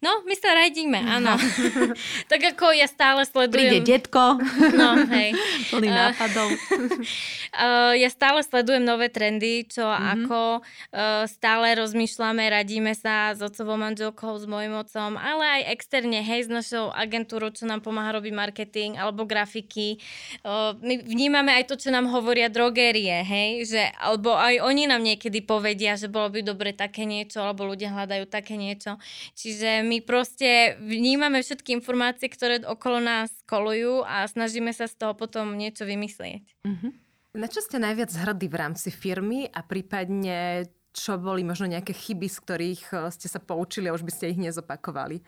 No, 0.00 0.24
my 0.24 0.32
sa 0.32 0.56
radíme, 0.56 0.96
áno. 0.96 1.36
tak 2.32 2.40
ako 2.56 2.72
ja 2.72 2.88
stále 2.88 3.28
sledujem... 3.28 3.84
Príde 3.84 4.00
detko. 4.00 4.40
no, 4.72 4.88
hej. 5.12 5.36
Plný 5.70 5.88
uh, 5.92 5.96
nápadov. 6.08 6.48
uh, 6.48 7.92
ja 7.92 8.08
stále 8.08 8.40
sledujem 8.40 8.80
nové 8.80 9.12
trendy, 9.12 9.68
čo 9.68 9.84
mm-hmm. 9.84 10.24
ako 10.24 10.40
uh, 10.64 11.28
stále 11.28 11.76
rozmýšľame, 11.76 12.48
radíme 12.48 12.96
sa 12.96 13.36
s 13.36 13.44
otcovou 13.44 13.76
manželkou, 13.76 14.40
s 14.40 14.48
mojim 14.48 14.72
otcom, 14.72 15.20
ale 15.20 15.60
aj 15.60 15.76
externe, 15.76 16.24
hej, 16.24 16.48
s 16.48 16.50
našou 16.50 16.88
agentúrou, 16.96 17.52
čo 17.52 17.68
nám 17.68 17.84
pomáha 17.84 18.16
robiť 18.16 18.32
marketing 18.32 18.90
alebo 18.96 19.28
grafiky. 19.28 20.00
Uh, 20.40 20.72
my 20.80 20.96
vnímame 21.04 21.52
aj 21.60 21.68
to, 21.68 21.76
čo 21.76 21.92
nám 21.92 22.08
hovoria 22.08 22.48
drogérie, 22.48 23.20
hej, 23.20 23.68
že, 23.68 23.82
alebo 24.00 24.32
aj 24.32 24.64
oni 24.64 24.88
nám 24.88 25.04
niekedy 25.04 25.44
povedia, 25.44 26.00
že 26.00 26.08
bolo 26.08 26.32
by 26.32 26.40
dobre 26.40 26.72
také 26.72 27.04
niečo, 27.04 27.44
alebo 27.44 27.68
ľudia 27.68 27.92
hľadajú 27.92 28.24
také 28.24 28.56
niečo. 28.56 28.96
Či 29.36 29.49
Čiže 29.50 29.82
my 29.82 29.98
proste 30.06 30.78
vnímame 30.78 31.42
všetky 31.42 31.74
informácie, 31.74 32.30
ktoré 32.30 32.62
okolo 32.62 33.02
nás 33.02 33.34
kolujú 33.50 34.06
a 34.06 34.22
snažíme 34.30 34.70
sa 34.70 34.86
z 34.86 34.94
toho 34.94 35.18
potom 35.18 35.58
niečo 35.58 35.82
vymyslieť. 35.82 36.46
Uh-huh. 36.62 36.94
Na 37.34 37.50
čo 37.50 37.58
ste 37.58 37.82
najviac 37.82 38.14
hrdí 38.14 38.46
v 38.46 38.54
rámci 38.54 38.94
firmy 38.94 39.50
a 39.50 39.66
prípadne 39.66 40.70
čo 40.94 41.18
boli 41.18 41.42
možno 41.42 41.66
nejaké 41.66 41.90
chyby, 41.90 42.30
z 42.30 42.38
ktorých 42.46 42.82
eh, 42.94 42.98
ste 43.10 43.26
sa 43.26 43.42
poučili 43.42 43.90
a 43.90 43.94
už 43.98 44.06
by 44.06 44.12
ste 44.14 44.30
ich 44.30 44.38
nezopakovali? 44.38 45.18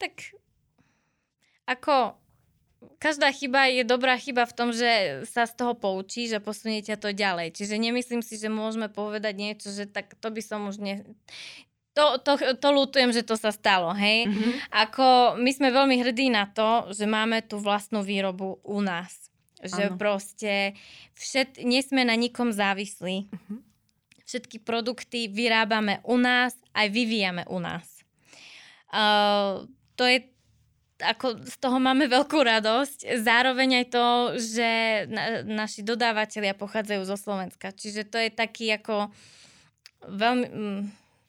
Tak 0.00 0.32
ako 1.68 2.16
každá 2.96 3.28
chyba 3.36 3.68
je 3.68 3.84
dobrá 3.84 4.16
chyba 4.16 4.48
v 4.48 4.56
tom, 4.56 4.72
že 4.72 5.24
sa 5.28 5.44
z 5.44 5.52
toho 5.60 5.76
poučíš 5.76 6.32
a 6.32 6.40
posuniete 6.40 6.96
to 6.96 7.12
ďalej. 7.12 7.52
Čiže 7.52 7.76
nemyslím 7.76 8.24
si, 8.24 8.40
že 8.40 8.48
môžeme 8.48 8.88
povedať 8.88 9.36
niečo, 9.36 9.68
že 9.68 9.84
tak 9.84 10.16
to 10.16 10.32
by 10.32 10.40
som 10.40 10.72
už 10.72 10.80
ne 10.80 11.04
to, 12.00 12.06
to, 12.24 12.32
to 12.56 12.68
lutujem, 12.72 13.12
že 13.12 13.20
to 13.20 13.36
sa 13.36 13.52
stalo, 13.52 13.92
hej. 13.92 14.24
Mm-hmm. 14.24 14.52
Ako 14.88 15.36
my 15.36 15.50
sme 15.52 15.68
veľmi 15.68 16.00
hrdí 16.00 16.32
na 16.32 16.48
to, 16.48 16.88
že 16.96 17.04
máme 17.04 17.44
tú 17.44 17.60
vlastnú 17.60 18.00
výrobu 18.00 18.56
u 18.64 18.80
nás. 18.80 19.28
Že 19.60 19.92
ano. 19.92 19.96
proste 20.00 20.72
všet, 21.12 21.60
nie 21.60 21.84
sme 21.84 22.08
na 22.08 22.16
nikom 22.16 22.48
závislí. 22.48 23.28
Mm-hmm. 23.28 23.58
Všetky 24.24 24.56
produkty 24.64 25.28
vyrábame 25.28 26.00
u 26.08 26.16
nás, 26.16 26.56
aj 26.72 26.88
vyvíjame 26.88 27.44
u 27.52 27.60
nás. 27.60 27.84
Uh, 28.88 29.68
to 30.00 30.08
je 30.08 30.24
ako 31.00 31.40
z 31.40 31.56
toho 31.56 31.80
máme 31.80 32.06
veľkú 32.06 32.36
radosť. 32.36 33.24
Zároveň 33.24 33.84
aj 33.84 33.86
to, 33.88 34.06
že 34.36 34.70
na, 35.08 35.40
naši 35.44 35.80
dodávateľia 35.80 36.52
pochádzajú 36.52 37.02
zo 37.08 37.16
Slovenska. 37.16 37.72
Čiže 37.72 38.04
to 38.08 38.20
je 38.20 38.30
taký 38.30 38.68
ako 38.76 39.08
veľmi... 40.04 40.46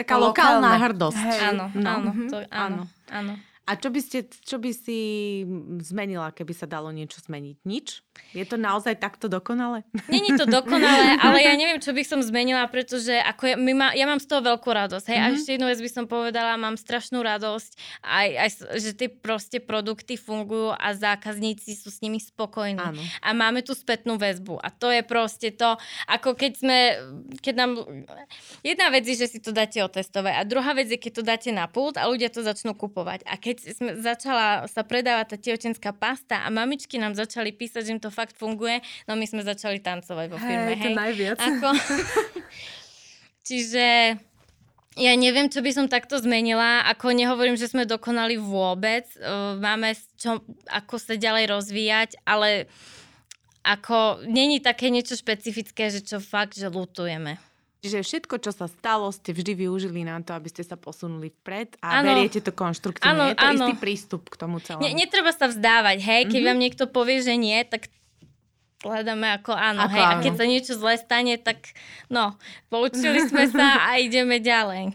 Taká 0.01 0.17
lokálna 0.17 0.81
hrdosť. 0.81 1.21
Hej. 1.21 1.39
Áno, 1.53 1.65
no. 1.77 1.85
áno, 1.85 2.09
to, 2.25 2.37
áno, 2.49 2.81
áno. 3.13 3.33
A 3.71 3.79
čo 3.79 3.87
by, 3.87 4.03
ste, 4.03 4.27
čo 4.27 4.59
by 4.59 4.75
si 4.75 4.99
zmenila, 5.79 6.35
keby 6.35 6.51
sa 6.51 6.67
dalo 6.67 6.91
niečo 6.91 7.23
zmeniť? 7.23 7.63
Nič? 7.63 8.03
Je 8.35 8.43
to 8.43 8.59
naozaj 8.59 8.99
takto 8.99 9.31
dokonale? 9.31 9.87
Není 10.11 10.35
to 10.35 10.43
dokonale, 10.43 11.15
ale 11.23 11.39
ja 11.39 11.55
neviem, 11.55 11.79
čo 11.79 11.95
by 11.95 12.03
som 12.03 12.19
zmenila, 12.19 12.67
pretože 12.67 13.15
ako 13.15 13.43
ja, 13.47 13.55
my 13.55 13.71
má, 13.71 13.87
ja 13.95 14.03
mám 14.03 14.19
z 14.19 14.27
toho 14.27 14.43
veľkú 14.43 14.67
radosť. 14.67 15.07
Hej? 15.07 15.15
Mm-hmm. 15.15 15.31
A 15.31 15.31
mhm. 15.31 15.37
ešte 15.39 15.51
jednu 15.55 15.67
vec 15.71 15.79
by 15.79 15.87
som 15.87 16.03
povedala, 16.03 16.59
mám 16.59 16.75
strašnú 16.75 17.23
radosť, 17.23 17.71
aj, 18.03 18.27
aj, 18.35 18.49
že 18.75 18.91
tie 18.91 19.07
proste 19.07 19.63
produkty 19.63 20.19
fungujú 20.19 20.75
a 20.75 20.91
zákazníci 20.91 21.71
sú 21.79 21.87
s 21.87 22.03
nimi 22.03 22.19
spokojní. 22.19 22.75
Áno. 22.75 22.99
A 23.23 23.31
máme 23.31 23.63
tu 23.63 23.71
spätnú 23.71 24.19
väzbu. 24.19 24.59
A 24.59 24.67
to 24.67 24.91
je 24.91 24.99
proste 24.99 25.55
to, 25.55 25.79
ako 26.11 26.35
keď 26.35 26.51
sme, 26.59 26.77
keď 27.39 27.53
nám... 27.55 27.71
Jedna 28.67 28.91
vec 28.91 29.07
je, 29.07 29.15
že 29.15 29.31
si 29.31 29.39
to 29.39 29.55
dáte 29.55 29.79
otestovať 29.79 30.33
a 30.35 30.43
druhá 30.43 30.75
vec 30.75 30.91
je, 30.91 30.99
keď 30.99 31.11
to 31.15 31.23
dáte 31.23 31.49
na 31.55 31.71
pult 31.71 31.95
a 31.95 32.11
ľudia 32.11 32.27
to 32.27 32.43
začnú 32.43 32.75
kupovať. 32.75 33.23
A 33.23 33.39
keď 33.39 33.60
sme 33.61 33.97
začala 34.01 34.65
sa 34.65 34.81
predávať 34.81 35.35
tá 35.35 35.37
tehotenská 35.37 35.93
pasta 35.93 36.41
a 36.41 36.49
mamičky 36.49 36.97
nám 36.97 37.13
začali 37.13 37.53
písať, 37.53 37.81
že 37.85 37.93
im 37.95 38.01
to 38.01 38.09
fakt 38.09 38.33
funguje, 38.33 38.81
no 39.05 39.13
my 39.13 39.25
sme 39.29 39.45
začali 39.45 39.77
tancovať 39.77 40.25
vo 40.33 40.37
firme. 40.41 40.73
Hej, 40.75 40.83
to 40.83 40.89
najviac. 40.97 41.37
Ako... 41.37 41.69
Čiže 43.47 44.17
ja 44.99 45.13
neviem, 45.15 45.47
čo 45.47 45.63
by 45.63 45.71
som 45.71 45.87
takto 45.87 46.19
zmenila. 46.19 46.83
Ako 46.91 47.15
nehovorím, 47.15 47.55
že 47.55 47.71
sme 47.71 47.87
dokonali 47.87 48.35
vôbec. 48.35 49.07
Máme 49.59 49.95
čo, 50.19 50.43
ako 50.67 50.95
sa 50.99 51.15
ďalej 51.15 51.47
rozvíjať, 51.47 52.09
ale 52.27 52.67
ako 53.63 54.25
není 54.27 54.59
také 54.59 54.91
niečo 54.91 55.15
špecifické, 55.15 55.87
že 55.93 56.03
čo 56.03 56.19
fakt, 56.19 56.57
že 56.57 56.67
lutujeme. 56.67 57.39
Čiže 57.81 58.05
všetko, 58.05 58.45
čo 58.45 58.53
sa 58.53 58.69
stalo, 58.69 59.09
ste 59.09 59.33
vždy 59.33 59.65
využili 59.65 60.05
na 60.05 60.21
to, 60.21 60.37
aby 60.37 60.53
ste 60.53 60.61
sa 60.61 60.77
posunuli 60.77 61.33
vpred 61.41 61.81
a 61.81 62.05
ano. 62.05 62.13
beriete 62.13 62.37
to 62.37 62.53
konštruktívne. 62.53 63.09
Ano, 63.09 63.23
je 63.33 63.35
to 63.35 63.47
ano. 63.49 63.53
istý 63.57 63.73
prístup 63.81 64.29
k 64.29 64.37
tomu 64.37 64.61
celému. 64.61 64.85
Ne, 64.85 64.93
netreba 64.93 65.33
sa 65.33 65.49
vzdávať, 65.49 65.97
hej. 65.97 66.21
Keď 66.29 66.37
mm-hmm. 66.37 66.45
vám 66.53 66.59
niekto 66.61 66.83
povie, 66.85 67.25
že 67.25 67.33
nie, 67.41 67.57
tak 67.65 67.89
hľadáme 68.85 69.33
ako 69.41 69.57
áno, 69.57 69.89
ako 69.89 69.97
hej. 69.97 70.05
Áno. 70.05 70.13
A 70.13 70.21
keď 70.21 70.33
sa 70.37 70.45
niečo 70.45 70.73
zle 70.77 70.93
stane, 71.01 71.41
tak 71.41 71.73
no, 72.05 72.37
poučili 72.69 73.25
sme 73.25 73.49
sa 73.49 73.77
a 73.89 73.97
ideme 73.97 74.37
ďalej. 74.37 74.93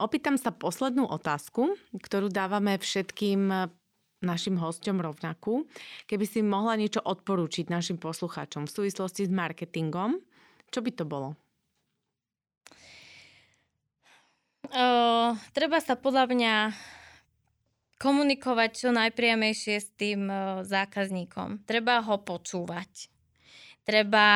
Opýtam 0.00 0.40
sa 0.40 0.56
poslednú 0.56 1.04
otázku, 1.04 1.76
ktorú 2.00 2.32
dávame 2.32 2.80
všetkým 2.80 3.68
našim 4.24 4.56
hosťom 4.56 4.96
rovnakú. 5.00 5.68
Keby 6.08 6.24
si 6.24 6.40
mohla 6.40 6.80
niečo 6.80 7.04
odporúčiť 7.04 7.68
našim 7.68 8.00
poslucháčom 8.00 8.64
v 8.64 8.72
súvislosti 8.72 9.28
s 9.28 9.32
marketingom, 9.32 10.16
čo 10.70 10.80
by 10.80 10.90
to 10.94 11.04
bolo? 11.04 11.34
Uh, 14.70 15.34
treba 15.50 15.82
sa 15.82 15.98
podľa 15.98 16.30
mňa 16.30 16.54
komunikovať 18.00 18.70
čo 18.72 18.88
najpriamejšie 18.96 19.76
s 19.76 19.92
tým 19.98 20.30
zákazníkom. 20.64 21.68
Treba 21.68 22.00
ho 22.00 22.16
počúvať. 22.22 23.12
Treba 23.84 24.28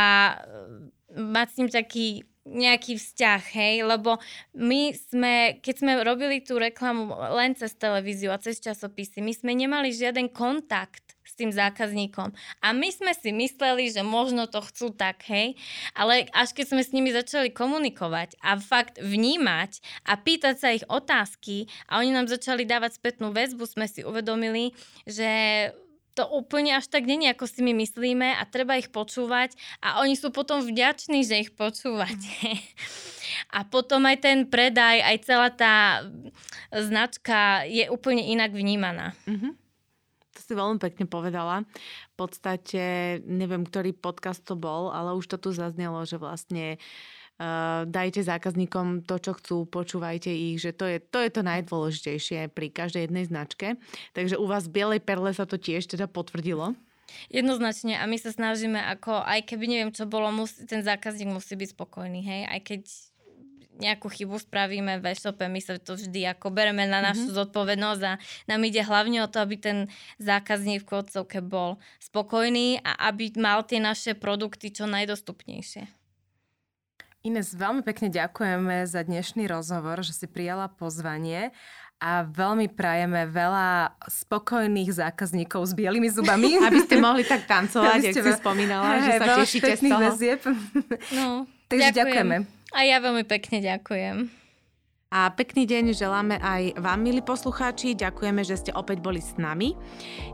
mať 1.15 1.47
s 1.49 1.57
ním 1.57 1.71
taký 1.73 2.07
nejaký 2.45 3.01
vzťah, 3.01 3.43
hej, 3.57 3.89
lebo 3.89 4.21
my 4.53 4.93
sme, 4.93 5.65
keď 5.65 5.75
sme 5.81 5.93
robili 6.05 6.45
tú 6.45 6.61
reklamu 6.61 7.09
len 7.33 7.57
cez 7.57 7.73
televíziu 7.73 8.29
a 8.29 8.43
cez 8.43 8.61
časopisy, 8.61 9.25
my 9.25 9.33
sme 9.33 9.57
nemali 9.57 9.89
žiaden 9.89 10.29
kontakt 10.29 11.04
tým 11.35 11.51
zákazníkom. 11.51 12.33
A 12.63 12.69
my 12.73 12.89
sme 12.91 13.13
si 13.15 13.31
mysleli, 13.35 13.91
že 13.91 14.07
možno 14.07 14.47
to 14.47 14.63
chcú 14.63 14.95
tak, 14.95 15.27
hej, 15.29 15.59
ale 15.93 16.31
až 16.31 16.55
keď 16.55 16.67
sme 16.75 16.83
s 16.83 16.95
nimi 16.95 17.11
začali 17.11 17.51
komunikovať 17.51 18.39
a 18.41 18.57
fakt 18.59 19.03
vnímať 19.03 19.83
a 20.07 20.17
pýtať 20.17 20.55
sa 20.57 20.69
ich 20.71 20.85
otázky 20.87 21.67
a 21.91 22.01
oni 22.01 22.15
nám 22.15 22.31
začali 22.31 22.63
dávať 22.65 22.99
spätnú 22.99 23.35
väzbu, 23.35 23.67
sme 23.67 23.91
si 23.91 24.07
uvedomili, 24.07 24.73
že 25.05 25.71
to 26.15 26.31
úplne 26.31 26.79
až 26.79 26.87
tak 26.87 27.11
není, 27.11 27.27
ako 27.27 27.51
si 27.51 27.61
my 27.61 27.75
myslíme 27.75 28.39
a 28.39 28.43
treba 28.47 28.79
ich 28.79 28.89
počúvať 28.95 29.59
a 29.83 30.01
oni 30.07 30.15
sú 30.15 30.31
potom 30.31 30.63
vďační, 30.63 31.27
že 31.27 31.43
ich 31.43 31.51
počúvate. 31.53 32.63
A 33.51 33.67
potom 33.67 34.07
aj 34.07 34.23
ten 34.23 34.39
predaj, 34.47 35.03
aj 35.03 35.17
celá 35.27 35.49
tá 35.51 36.07
značka 36.71 37.67
je 37.67 37.91
úplne 37.91 38.23
inak 38.23 38.55
vnímaná. 38.55 39.19
Mm-hmm. 39.27 39.64
Si 40.45 40.53
veľmi 40.53 40.77
pekne 40.77 41.09
povedala. 41.09 41.65
V 42.13 42.17
podstate, 42.21 43.17
neviem, 43.25 43.65
ktorý 43.65 43.97
podcast 43.97 44.45
to 44.45 44.61
bol, 44.61 44.93
ale 44.93 45.17
už 45.17 45.25
to 45.25 45.41
tu 45.41 45.57
zaznelo, 45.57 46.05
že 46.05 46.21
vlastne 46.21 46.77
uh, 47.41 47.89
dajte 47.89 48.21
zákazníkom 48.21 49.09
to, 49.09 49.17
čo 49.25 49.33
chcú, 49.41 49.57
počúvajte 49.65 50.29
ich, 50.29 50.61
že 50.61 50.77
to 50.77 50.85
je, 50.85 51.01
to 51.01 51.25
je 51.25 51.31
to 51.33 51.41
najdôležitejšie 51.41 52.53
pri 52.53 52.67
každej 52.69 53.09
jednej 53.09 53.25
značke. 53.25 53.81
Takže 54.13 54.37
u 54.37 54.45
vás 54.45 54.69
v 54.69 54.77
Bielej 54.77 55.01
perle 55.01 55.33
sa 55.33 55.49
to 55.49 55.57
tiež 55.57 55.89
teda 55.89 56.05
potvrdilo. 56.13 56.77
Jednoznačne 57.33 57.97
a 57.97 58.05
my 58.05 58.21
sa 58.21 58.29
snažíme 58.29 58.77
ako, 58.77 59.25
aj 59.25 59.49
keby 59.49 59.65
neviem 59.65 59.93
čo 59.97 60.05
bolo, 60.05 60.29
musí, 60.29 60.69
ten 60.69 60.85
zákazník 60.85 61.33
musí 61.33 61.57
byť 61.57 61.73
spokojný, 61.73 62.21
hej, 62.21 62.43
aj 62.53 62.61
keď 62.61 62.83
nejakú 63.79 64.07
chybu 64.07 64.39
spravíme 64.39 65.03
v 65.03 65.15
e-shope, 65.15 65.43
my 65.47 65.61
sa 65.63 65.79
to 65.79 65.99
vždy 65.99 66.31
ako 66.31 66.55
bereme 66.55 66.87
na 66.87 67.03
našu 67.03 67.31
mm-hmm. 67.31 67.39
zodpovednosť 67.43 68.03
a 68.07 68.13
nám 68.47 68.61
ide 68.63 68.83
hlavne 68.87 69.27
o 69.27 69.31
to, 69.31 69.43
aby 69.43 69.57
ten 69.59 69.79
zákazník 70.23 70.87
v 70.87 70.91
kocovke 70.91 71.43
bol 71.43 71.83
spokojný 71.99 72.79
a 72.83 73.11
aby 73.11 73.35
mal 73.39 73.67
tie 73.67 73.83
naše 73.83 74.15
produkty 74.15 74.71
čo 74.71 74.87
najdostupnejšie. 74.87 75.91
Ines, 77.25 77.57
veľmi 77.57 77.81
pekne 77.81 78.13
ďakujeme 78.13 78.85
za 78.85 79.01
dnešný 79.01 79.49
rozhovor, 79.49 80.05
že 80.05 80.13
si 80.13 80.27
prijala 80.29 80.69
pozvanie 80.69 81.57
a 81.97 82.21
veľmi 82.29 82.69
prajeme 82.69 83.25
veľa 83.33 83.97
spokojných 84.05 84.93
zákazníkov 84.93 85.65
s 85.65 85.73
bielými 85.73 86.13
zubami. 86.13 86.59
Aby 86.69 86.85
ste 86.85 87.01
mohli 87.01 87.25
tak 87.25 87.49
tancovať, 87.49 88.13
ako 88.13 88.29
si 88.29 88.33
spomínala, 88.37 89.01
že 89.01 89.11
sa 89.17 89.27
tešíte 89.41 89.73
z 89.73 89.83
toho. 89.89 90.01
Väzieb. 90.05 90.41
No, 91.17 91.49
Takže 91.73 91.91
ďakujem. 91.97 92.29
ďakujeme. 92.29 92.37
A 92.75 92.83
ja 92.83 92.99
veľmi 92.99 93.23
pekne 93.23 93.63
ďakujem. 93.63 94.45
A 95.15 95.31
pekný 95.31 95.63
deň 95.63 95.95
želáme 95.95 96.43
aj 96.43 96.75
vám, 96.75 96.99
milí 96.99 97.23
poslucháči. 97.23 97.95
Ďakujeme, 97.95 98.43
že 98.43 98.59
ste 98.59 98.75
opäť 98.75 98.99
boli 98.99 99.23
s 99.23 99.39
nami. 99.39 99.79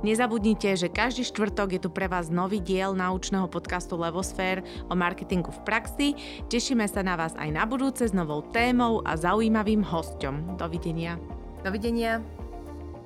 Nezabudnite, 0.00 0.72
že 0.72 0.88
každý 0.88 1.20
štvrtok 1.28 1.76
je 1.76 1.80
tu 1.84 1.92
pre 1.92 2.08
vás 2.08 2.32
nový 2.32 2.64
diel 2.64 2.96
naučného 2.96 3.44
podcastu 3.44 4.00
Levosfér 4.00 4.64
o 4.88 4.96
marketingu 4.96 5.52
v 5.52 5.60
praxi. 5.68 6.08
Tešíme 6.48 6.88
sa 6.88 7.04
na 7.04 7.12
vás 7.12 7.36
aj 7.36 7.52
na 7.52 7.68
budúce 7.68 8.08
s 8.08 8.16
novou 8.16 8.40
témou 8.40 9.04
a 9.04 9.20
zaujímavým 9.20 9.84
hosťom. 9.84 10.56
Dovidenia. 10.56 11.20
Dovidenia. 11.60 12.24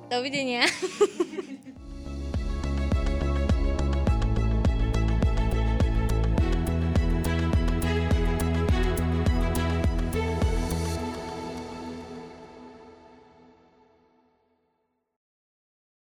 Dovidenia. 0.07 0.63